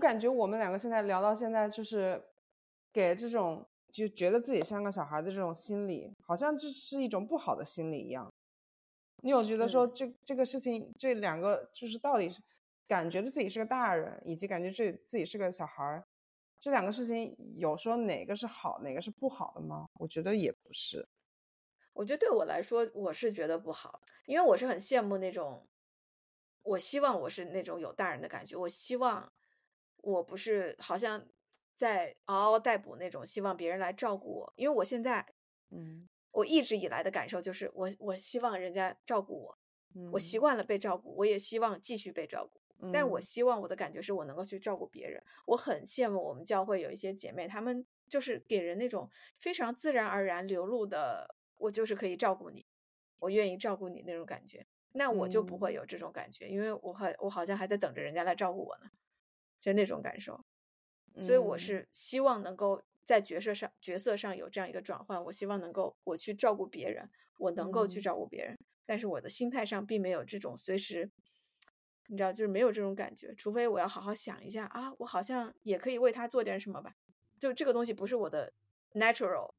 [0.00, 2.20] 感觉我们两个现在聊到现在，就是
[2.92, 8.32] 给这种就觉得自己像个小孩的这种心理，好像这是一种不好的心理一样。
[9.22, 12.40] 你有觉得说这这个事情，这两个就是到底是
[12.88, 16.02] 感觉自己是个大人，以及感觉这自己是个小孩，
[16.58, 19.86] 这两个事情有说哪个是好，哪个是不好的吗？
[19.98, 21.06] 我觉得也不是。
[21.92, 25.66] 我觉得对我来说，我是觉得不好，因为我是很羡慕那种，
[26.62, 29.30] 我希望我是那种有大人的感觉，我希望。
[30.02, 31.26] 我不是好像
[31.74, 35.26] 在嗷嗷待哺那种，希望别人来照顾我，因为我现在，
[35.70, 39.58] 嗯，我一直以来的感受就是，我我希望人家照顾我，
[40.12, 42.60] 我习惯了被照顾，我也希望继续被照顾，
[42.92, 45.22] 但是我希望我的感觉是我能够去照顾别人。
[45.46, 49.08] 我很羡慕我们教会有一些姐妹，她们就是给人那种
[49.38, 52.66] 非常自然而然流露的，我就是可以照顾你，
[53.18, 58.90] 我愿意照顾你那种感觉，那我就不会有这种感觉，因为我还我好像还在等着人家来照顾我呢。
[59.60, 60.42] 就那种感受，
[61.18, 65.22] 所以我是希望能够在角色上角色上有这样一个转换。
[65.24, 71.10] 我希望能够我去照顾别人，我能够去照顾别人，但是我的心态上并没有这种随时，
[72.08, 73.34] 你知道，就是没有这种感觉。
[73.34, 76.96] 除非我要好好想一下啊，我好像也可以为他做点什么吧。
[77.38, 78.54] 就这个东西不是我的
[78.92, 79.52] natural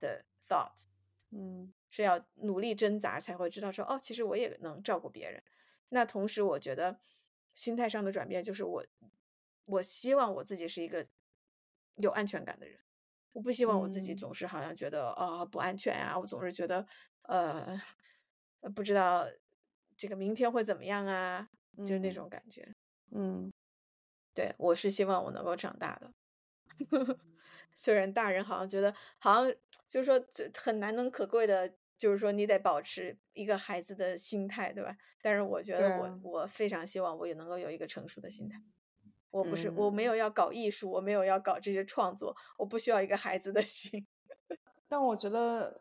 [0.00, 0.86] 的 thought，
[1.30, 5.40] 嗯，是要努力挣扎才会知道说哦，其实我也能照顾别人。
[5.90, 6.98] 那同时，我觉得
[7.54, 8.84] 心态上的转变就是我。
[9.66, 11.04] 我希望我自己是一个
[11.96, 12.78] 有安全感的人，
[13.32, 16.86] 我不希望我自己总是好像觉得啊不安全啊，我总是觉得
[17.22, 17.80] 呃
[18.74, 19.26] 不知道
[19.96, 21.48] 这个明天会怎么样啊，
[21.78, 22.74] 就是那种感觉。
[23.10, 23.52] 嗯，
[24.32, 26.12] 对我是希望我能够长大的，
[27.74, 29.54] 虽然大人好像觉得好像
[29.88, 34.96] 就是说很难能可贵的，就是说你得保持一个孩子的心态，对吧？
[35.22, 38.60] 但是我觉得我我非常希望我也能够有一个成熟的心态。
[39.34, 44.06] 我不是，我没有要搞艺术，我没有要搞这些创作，我不需要一个孩子的 心。
[44.86, 45.80] 但我觉得，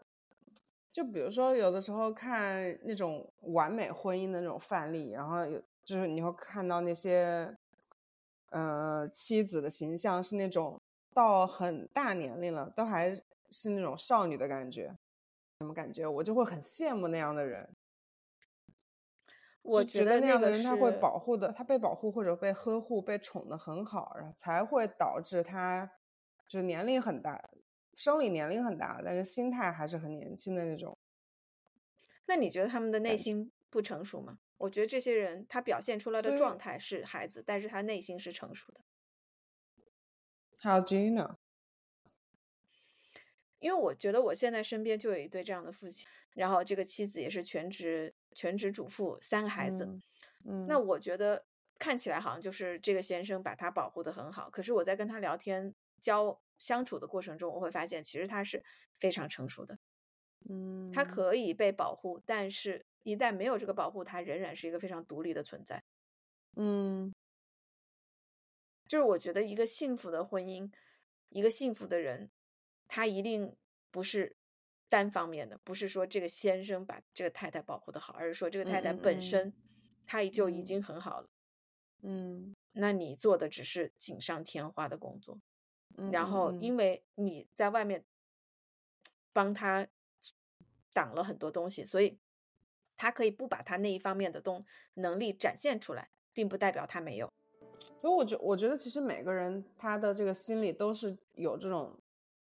[0.91, 7.55] 就比如说有的时候看那种完美婚姻的那种范例，然后有就是你会看到那些，
[8.49, 10.81] 呃，妻子的形象是那种
[11.13, 14.95] 到很大年龄了都还是那种少女的感觉，
[15.59, 16.07] 什么感觉？
[16.07, 17.69] 我就会很羡慕那样的人。
[19.63, 25.89] 我觉得那样的人他会保护的，他被保护或者被呵护、被宠的很好，然后才会导致他
[26.49, 27.49] 就是年龄很大，
[27.93, 30.97] 生理年龄很大，但是心态还是很年轻的那种。
[32.25, 34.39] 那你觉得他们的内心不成熟吗？
[34.57, 38.81] 我觉得这些人他表现出来的状态是孩子，但是他内心是成熟的。
[40.61, 41.37] How do you know？
[43.59, 48.13] 因为我觉得我现在身边就有一对这样的父亲，然后这个妻子也是全职。
[48.33, 49.87] 全职主妇，三个孩子，
[50.45, 51.45] 嗯，那我觉得
[51.79, 54.49] 看起来好像就是这个先生把他保护的很好。
[54.49, 58.63] 可是我在跟他聊天、交相处的过程中，我会发现其实他是
[58.99, 59.77] 非常成熟的，
[60.49, 65.83] 嗯，他可以被保护，但是一旦没有这个保护，他仍然是一个非常独立的存在，
[66.55, 67.13] 嗯，
[68.87, 70.71] 就是我觉得一个幸福的婚姻，
[71.29, 72.31] 一个幸福的人，
[72.87, 73.55] 他一定
[73.91, 74.35] 不是。
[74.93, 79.51] 单方面的，不是说这个先生把这个太太保护的好，而是说这个太太本身，
[80.05, 81.27] 她就已经很好了。
[82.03, 85.39] 嗯，那你做的只是锦上添花的工作，
[86.11, 88.05] 然后因为你在外面
[89.31, 89.87] 帮他
[90.93, 92.19] 挡了很多东西，所以
[92.95, 94.63] 他可以不把他那一方面的东
[94.93, 97.33] 能力展现出来，并不代表他没有。
[97.99, 101.99] 所以我觉我觉得其实每个人他的这个心里都是有这种。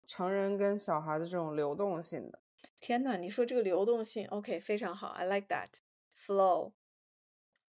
[0.08, 2.40] 成人跟小孩的这种流动性的，
[2.80, 5.70] 天呐，你说这个流动性，OK，非常好，I like that
[6.16, 6.74] flow。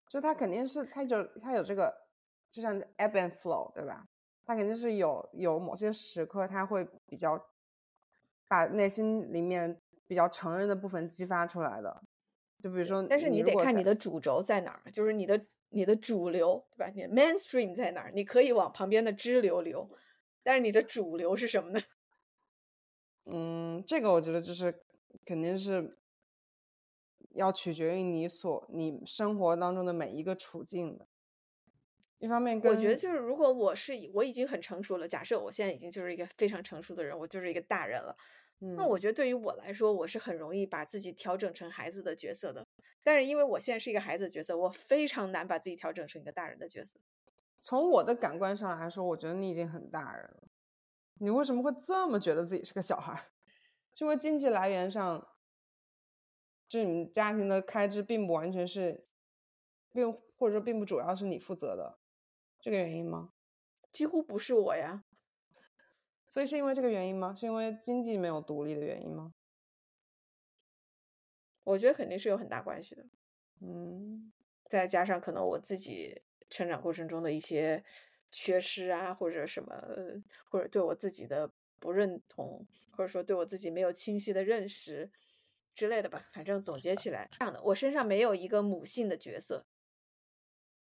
[0.08, 2.08] 就它肯定是，它就它有这个，
[2.52, 4.08] 就像 ebb and flow，对吧？
[4.46, 7.50] 它肯定是有有某些时刻，它会比较
[8.48, 12.04] 把内心里面比较成人的部分激发出来的。
[12.62, 16.92] 就比如说，但是你得看你的主轴在哪儿，就是你的你的主流，对吧？
[16.96, 18.12] 你 mainstream 在哪儿？
[18.14, 19.90] 你可以往旁边的支流流，
[20.44, 21.80] 但是你的主流是什么呢？
[23.26, 24.84] 嗯，这个我觉得就是
[25.26, 25.98] 肯定是
[27.32, 31.08] 要取决于你所你生活当中的每一个处境的。
[32.20, 38.16] 一方面，我觉得就是如果我是我已经很成熟了，假设我现在已经就是一个非常成熟的人，我就是一个大人了，
[38.78, 42.66] 那我觉得对于我来说，我是很容易把自己调整成孩子的角色的。
[43.04, 47.00] 但是因为我现在是一个孩子角色，我非常难把自己调整成一个大人的角色。
[47.60, 50.48] 从我的感官上来说，我觉得你已经很大人了。
[51.18, 53.30] 你为什么会这么觉得自己是个小孩？
[53.94, 55.28] 是因为经济来源上，
[56.68, 59.08] 就你们家庭的开支并不完全是，
[59.94, 62.00] 并或者说并不主要是你负责的，
[62.60, 63.32] 这个原因吗？
[63.94, 65.06] 几乎不是我呀。
[66.28, 67.34] 所以是因为这个原因吗？
[67.34, 69.34] 是因为经济没有独立的原因吗？
[71.64, 73.06] 我觉得肯定是有很大关系的。
[73.62, 74.34] 嗯，
[74.66, 77.86] 再加上可能我自己成长过程中的一些。
[78.38, 79.82] 缺失啊，或者什么，
[80.50, 85.10] 或者对我自己的不认同，或者说对我自己没有清晰的认识
[85.74, 86.22] 之类的吧。
[86.34, 89.66] 反正总结 起来，这样的，我身上没有一个母性的角色，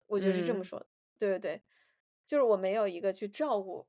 [0.07, 0.87] 我觉得是这么说的。
[1.17, 1.61] 对对对，
[2.25, 3.87] 就是我没有一个去照顾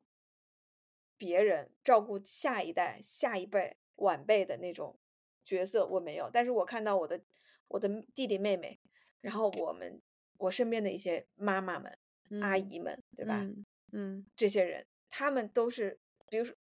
[1.17, 5.01] 别人、照顾下一代、下一辈晚辈的那种
[5.43, 6.31] 角色，我没有。
[6.33, 7.21] 但是我看到我的
[7.67, 8.79] 我的弟弟妹妹，
[9.21, 10.01] 然后我们
[10.39, 11.99] 我身边的一些妈妈们。
[12.41, 13.47] 阿姨们，对吧？
[13.93, 15.99] 嗯，这些人，他们都是，
[16.29, 16.55] 比如说，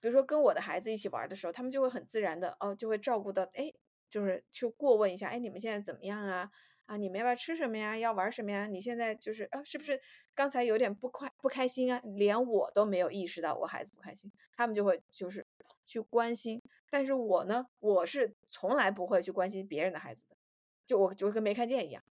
[0.00, 3.72] 比如说跟我的孩子一起玩的时候，他们就会很自然的，哦，就会照顾到，哎，
[4.10, 6.48] 就是去过问一下，哎，你们现在怎么样啊？
[6.86, 7.96] 啊，你们要不要吃什么呀？
[7.96, 8.66] 要玩什么呀？
[8.66, 9.98] 你现在就是，啊，是不是
[10.34, 11.98] 刚才有点不快不开心啊？
[12.04, 15.46] 连我都没有意识到我孩子不开心，他们就会就是
[15.86, 16.60] 去关心。
[16.90, 20.36] 但是我呢，我是从来不会去关心别人的孩子的，
[20.84, 22.02] 就我就跟没看见一样。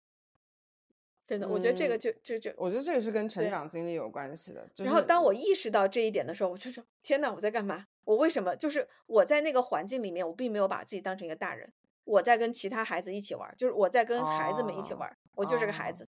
[1.26, 4.70] 真的，我觉得这个就就就，我觉得这个是跟成长经历有关系的。
[4.78, 7.88] 然后当我意识到这一点的时候，我就说：天呐，我在干嘛？
[8.04, 8.56] 我为什么？
[8.56, 11.72] 就是我在那个环境里面，我并没有把自己当成一个大人，
[12.04, 16.08] 我在跟其他孩子一起玩，就是我在跟孩子们一起玩，我就是个孩子，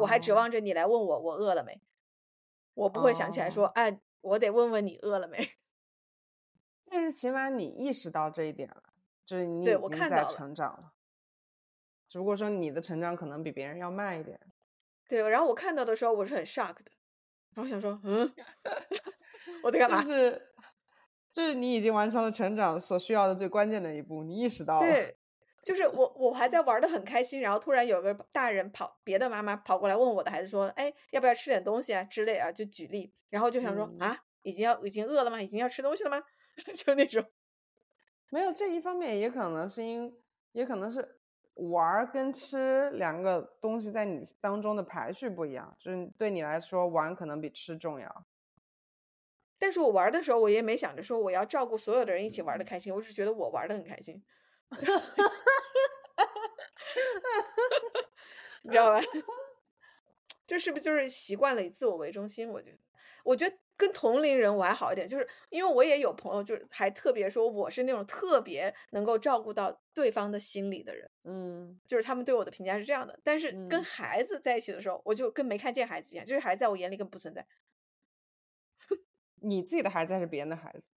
[0.00, 1.80] 我还指望着你来问我我饿了没？
[2.74, 5.48] 我不会想起来说，哎，我得问问你饿了没？
[6.90, 8.82] 但是起码你意识到这一点了，
[9.24, 10.92] 就是你已经在成长了，
[12.08, 14.40] 只不过说你的成长可能比别人要慢一点。
[15.08, 16.90] 对，然后我看到的时候，我是很 shock 的，
[17.54, 18.32] 然后想说，嗯，
[19.62, 20.02] 我在干嘛？
[20.02, 20.48] 就是，
[21.32, 24.86] 就是你已经完成了成长所需要的最关键的一步，你意识到了。
[24.86, 25.16] 对，
[25.62, 35.40] 就是我，我还在玩的很开心，然后突然有个大人跑，别的妈妈跑过来问我的孩子说，哎，要不要吃点东西啊之类啊，就举例，然后就想说，啊，已经要已经饿了吗？
[35.40, 36.22] 已经要吃东西了吗？
[36.74, 37.24] 就那种。
[38.30, 40.12] 没有这一方面，也可能是因，
[40.52, 41.20] 也可能是
[41.56, 48.26] 玩跟吃两个东西在你当中的排序不一样，就是对你来说玩可能比吃重要。
[49.58, 54.22] 但是我玩的时候，我也没想着说我要照顾所有的人一起玩的开心，我是觉得我玩的很开心，
[58.62, 59.00] 你知道吧？
[60.46, 62.48] 这是不是就是习惯了以自我为中心？
[62.50, 62.78] 我觉得，
[63.24, 73.18] 我觉得跟同龄人我还好一点，就是因为我也有朋友，就是还特别说我是那种特别能够照顾到对方的心理的人，嗯，就是他们对我的评价是这样的。
[73.22, 77.46] 但是跟孩子在一起的时候，我就跟没看见孩子一样，就是孩子在我眼里根本不存在。
[79.42, 80.90] 你自己的孩子还是别人的孩子，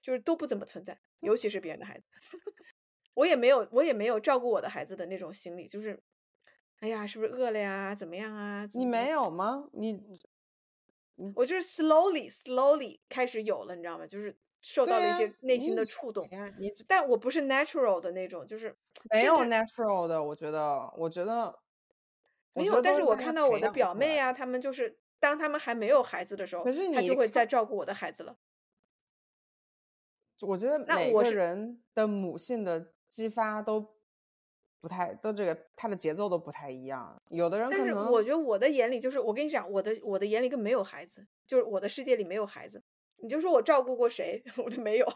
[0.00, 2.04] 就是都不怎么存在，尤其是别人的孩子。
[3.14, 6.00] 我也没有，我也没有照顾我的孩子的那种心理，就是，
[6.80, 7.94] 哎呀，是不是饿了呀？
[7.94, 8.66] 怎么样啊？
[8.74, 9.68] 你没有吗？
[9.72, 10.00] 你，
[11.34, 14.06] 我就是 slowly slowly 开始有了，你知道吗？
[14.06, 16.26] 就是受到了一些内心的触动。
[16.58, 18.76] 你，但我不是 natural 的那种，就是
[19.10, 20.22] 没有 natural 的。
[20.22, 21.58] 我觉得，我觉得
[22.54, 22.80] 没有。
[22.80, 24.98] 但是我看到我的表妹啊，他们就是。
[25.20, 28.38] 当他们还没有孩子的时候，可是你就会在照顾我的孩子了。
[30.42, 33.97] 我觉得每个人的母性的激发都
[34.80, 37.20] 不太，都这个他的节奏都不太一样。
[37.28, 42.82] 有的人可能，我觉得我的眼里就是，我跟你讲，我的我的眼里跟没有孩子，就是我的世界里没有孩子。
[43.16, 45.06] 你就说我照顾过谁， 我就没有。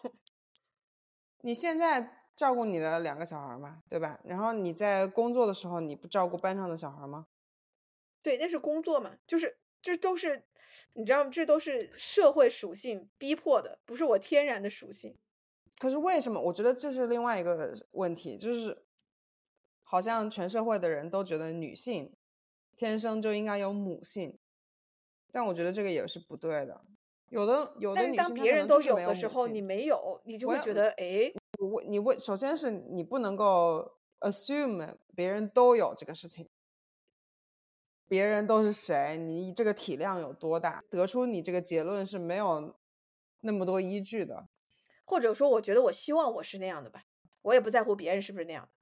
[1.42, 4.18] 你现在照顾你的两个小孩嘛，对吧？
[4.24, 7.26] 然后你在工作的时候，你不照顾班上的小孩吗？
[8.22, 9.58] 对，那是工作嘛，就是。
[9.84, 10.44] 这都是，
[10.92, 11.30] 你知道吗？
[11.32, 15.18] 这都是社会属性逼迫的，不是我天然的属性。
[15.80, 16.40] 可是为什么？
[16.40, 18.84] 我觉得这是另外一个问题，就是
[19.93, 22.11] 好像全社会的人都觉得女性
[22.74, 24.38] 天生就应该有母性，
[25.30, 26.80] 但我觉得这个也是不对的。
[27.28, 36.49] 有的有的女性，当别人都有的时候，你没有，你就会觉得，哎，我你为首先是你不能够 assume 别人都有这个事情。
[38.09, 39.18] 别人都是谁？
[39.18, 40.82] 你这个体量有多大？
[40.88, 42.74] 得出你这个结论是没有
[43.40, 44.49] 那么多依据的。
[45.05, 47.05] 或者说，我觉得我希望我是那样的吧，
[47.43, 48.66] 我也不在乎别人是不是那样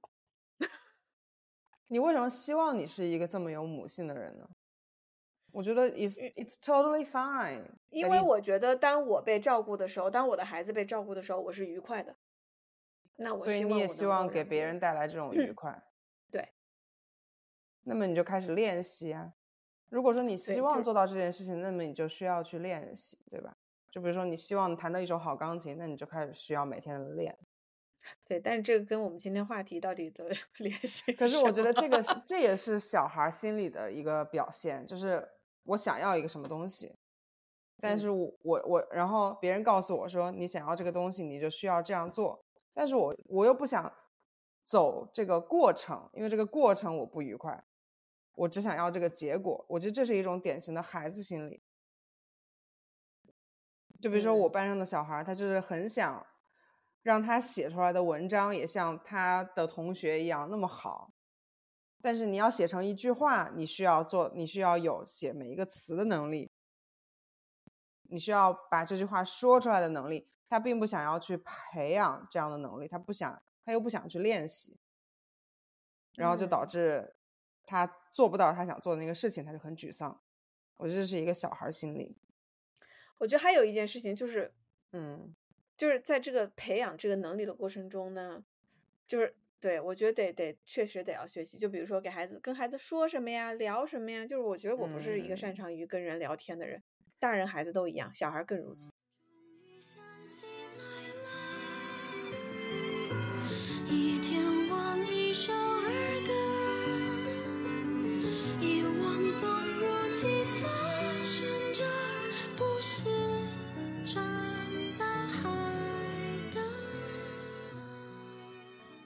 [1.91, 4.49] 你为什么希望你是一个这么有母性的人呢？
[5.51, 7.65] 我觉得 it's it's totally fine。
[7.89, 12.15] 因为我觉得，当我被照顾的时候，当我的孩子被照顾的时候，我是愉快的。
[13.17, 15.83] 那我所以你也希望给别人带来这种愉快。
[16.31, 16.53] 对
[17.81, 19.33] 那么你就开始练习啊。
[19.89, 23.53] 如果说你希望做到这件事情，那么你就需要去练习，对吧？
[23.91, 27.37] 就比如说你希望弹到一首好钢琴，那你就开始需要每天的练。
[28.25, 30.25] 对，但是这个跟我们今天话题到底的
[30.59, 31.11] 联系？
[31.13, 35.27] 可是我觉得这个是， 这也是小孩心理的一个表现，就是
[35.63, 36.95] 我想要一个什么东西，
[37.79, 42.43] 但是我我我，然后别人告诉我说你想要这个东西，你就需要这样做，
[42.73, 43.91] 但是我我又不想
[44.63, 47.63] 走这个过程，因为这个过程我不愉快。
[48.35, 51.61] 我只想要这个结果，我觉得这是一种典型的孩子心理。
[54.01, 56.25] 就比如说我班上的小孩，他就是很想
[57.01, 61.13] 让他写出来的文章也像他的同学一样那么好，
[62.01, 66.51] 但是你要写成一句话，你需要做，你需要有写每一个词的能力，
[68.03, 70.29] 你需要把这句话说出来的能力。
[70.47, 74.77] 他并不想要去培养这样的能力，他不想，他又不想去练习，
[76.15, 77.15] 然后就导致。
[77.63, 80.19] 他做不到他想做的那个事情，他就很沮丧。
[80.75, 82.17] 我觉得这是一个小孩心理。
[83.19, 84.53] 我觉得还有一件事情就是，
[84.91, 85.33] 嗯，
[85.81, 88.45] 就是在这个培养这个能力的过程中呢，
[89.07, 91.57] 就是对我觉得得得确实得要学习。
[91.57, 96.83] 就比如说给孩子跟孩子说什么呀，聊什么呀，就是我觉得我不是一个擅长于跟人聊天的人，
[97.17, 98.91] 大人孩子都一样，小孩更如此。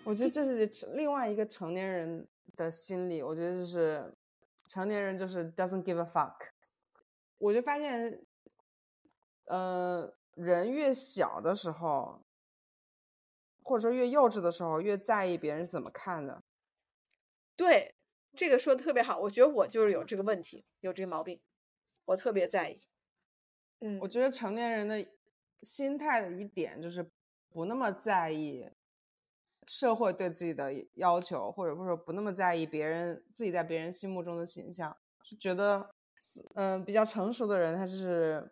[0.06, 3.22] 我觉得 这是另外一个成年人的心理。
[3.22, 4.16] 我觉得就是
[4.68, 6.50] 成年人就是 doesn't give a fuck。
[7.38, 8.26] 我就发现，
[9.46, 12.22] 呃，人越小的时候，
[13.64, 16.44] 或者说越幼稚的时候，越在意别人怎么看的。
[17.56, 17.96] 对，
[18.34, 19.20] 这个说的特别好。
[19.20, 21.42] 我觉得我就是有这个问题，有这个毛病，
[22.06, 22.88] 我特别在意。
[23.80, 25.06] 嗯，我觉得成年人的
[25.62, 27.12] 心态的一点就是
[27.50, 28.70] 不那么在意。
[29.68, 35.90] 社会对自己的要求，或者说不那么在意别人自己在别人心目中的形象，是觉得，
[36.54, 38.52] 嗯，比较成熟的人，他是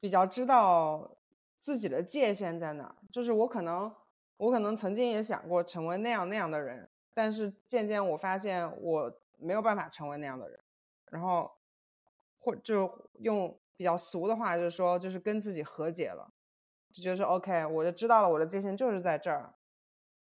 [0.00, 1.16] 比较知道
[1.56, 2.96] 自己的界限在哪儿。
[3.10, 3.94] 就是我可能，
[4.36, 10.60] 我可能曾经也想过成为那样那样的人，但是渐渐我发现我没有办法成为那样的人。
[11.06, 11.50] 然后，
[12.38, 16.32] 或就用比较俗的话，就是说，就是跟自己和解了，
[16.92, 19.54] 就觉得说 OK，我就知道了，我的界限就是在这儿。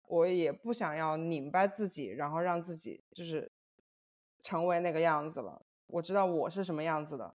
[0.09, 3.51] 我也不想要拧巴自己，然后让自己就是
[4.41, 5.61] 成为那个样子了。
[5.85, 7.35] 我知道我是什么样子的，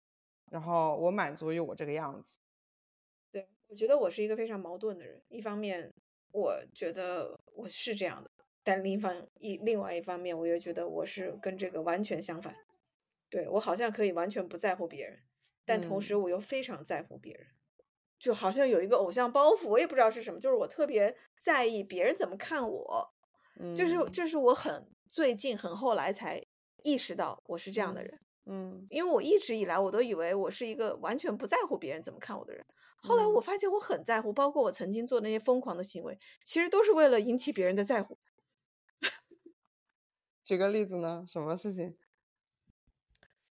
[0.50, 2.40] 然后我满足于我这个样子。
[3.32, 5.22] 对，我觉得我是一个非常矛盾的人。
[5.30, 5.94] 一方面，
[6.32, 8.32] 我觉得我是这样的，
[8.64, 12.56] 但另一方一另外一方面，我又觉得我是跟这个完全相反。
[13.30, 15.20] 对我好像可以完全不在乎别人，
[15.64, 17.48] 但同时我又非常在乎别人。
[18.24, 23.14] 就好像有一个偶像包袱，我也不知道是什么，就是我特别在意别人怎么看我，
[23.76, 26.42] 就是这是我很最近很后来才
[26.84, 32.66] 意识到我是这样的人，嗯，因为我一直以来我都以为我是一个完全不在乎别人怎么看我的人，
[33.02, 38.18] 后来我发现我很在乎，包括我曾经做那些疯狂的行为，其实都是为了引起别人的在乎。
[40.46, 41.26] 举个例子呢？
[41.28, 41.98] 什么事情？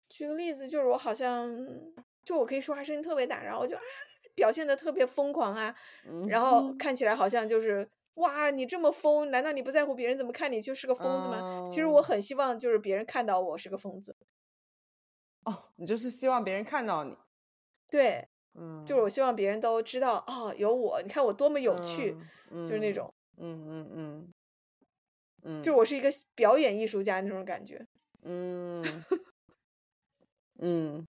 [0.09, 1.59] 举个例子，就是我好像
[2.25, 3.83] 就我可以说话声音特别大，然后我就啊。
[4.41, 5.77] 表现的特别疯狂啊，
[6.27, 11.69] 然后看起来好像就是哇，你这么疯，难道你不在乎别人怎么看你就是个疯子吗？
[11.69, 14.17] 其实我很希望就是别人看到我是个疯子。
[15.45, 17.15] 哦，你就是希望别人看到你？
[17.91, 22.17] 对，嗯，就是我希望别人都知道哦，有我，你看我多么有趣，
[22.51, 24.33] 就是那种，嗯嗯嗯，
[25.43, 27.87] 嗯，就我是一个表演艺术家那种感觉，
[28.23, 28.83] 嗯
[30.59, 31.07] 嗯。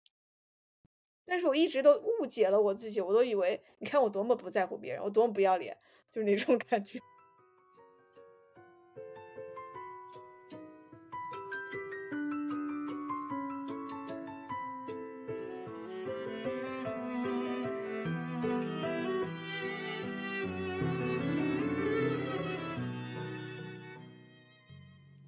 [1.27, 5.77] 但是我一直都误解了我自己，我都以为你看我多么不在乎别人，我多么不要脸，
[6.11, 7.01] 就是那种感觉。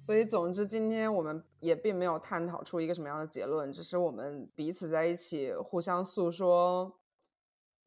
[0.09, 6.99] 所以，总之，今天我们也并没有探讨出一个什么样的结论，只是我们彼此在一起互相诉说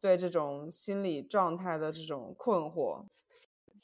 [0.01, 3.07] 对这种心理状态的这种困惑，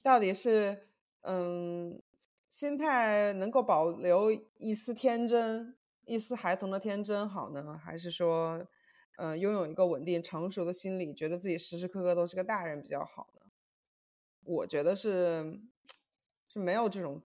[0.04, 0.86] 到底是
[1.22, 2.00] 嗯，
[2.48, 8.64] 心态能够保留一丝天真、一丝孩童的天真好呢，还是说，
[9.16, 13.50] 嗯，拥有一个稳定成熟的心理，觉得自己时时刻刻都是个大人比较好呢？
[14.44, 15.60] 我觉得是
[16.46, 17.20] 是没有这种。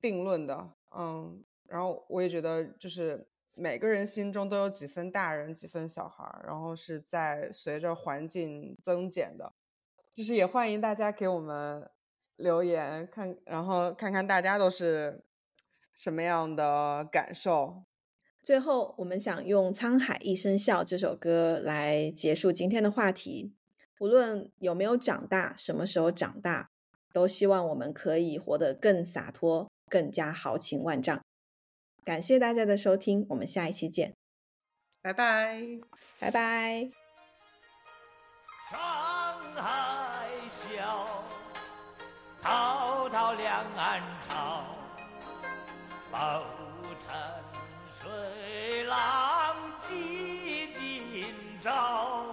[0.00, 9.52] 定论的，嗯，然后我也觉得，就是每个人心中都有几分大人，几分小孩，然后是在随着环境增减的。
[10.12, 11.88] 就是也欢迎大家给我们
[12.36, 15.22] 留言，看，然后看看大家都是
[15.94, 17.84] 什么样的感受。
[18.42, 23.54] 最后，我们想用《沧海一声笑》这首歌来结束今天的话题。
[24.00, 26.70] 无论有没有长大，什么时候长大，
[27.12, 29.70] 都希望我们可以活得更洒脱。
[29.90, 31.20] 更加豪情万丈，
[32.04, 34.14] 感谢大家的收听，我们下一期见，
[35.02, 35.60] 拜拜，
[36.20, 36.90] 拜拜。
[38.70, 38.76] 沧
[39.56, 41.24] 海笑，
[42.40, 44.64] 滔滔两岸潮，
[46.08, 46.16] 浮
[47.00, 47.10] 沉
[48.00, 49.56] 水浪
[49.88, 52.24] 几今朝，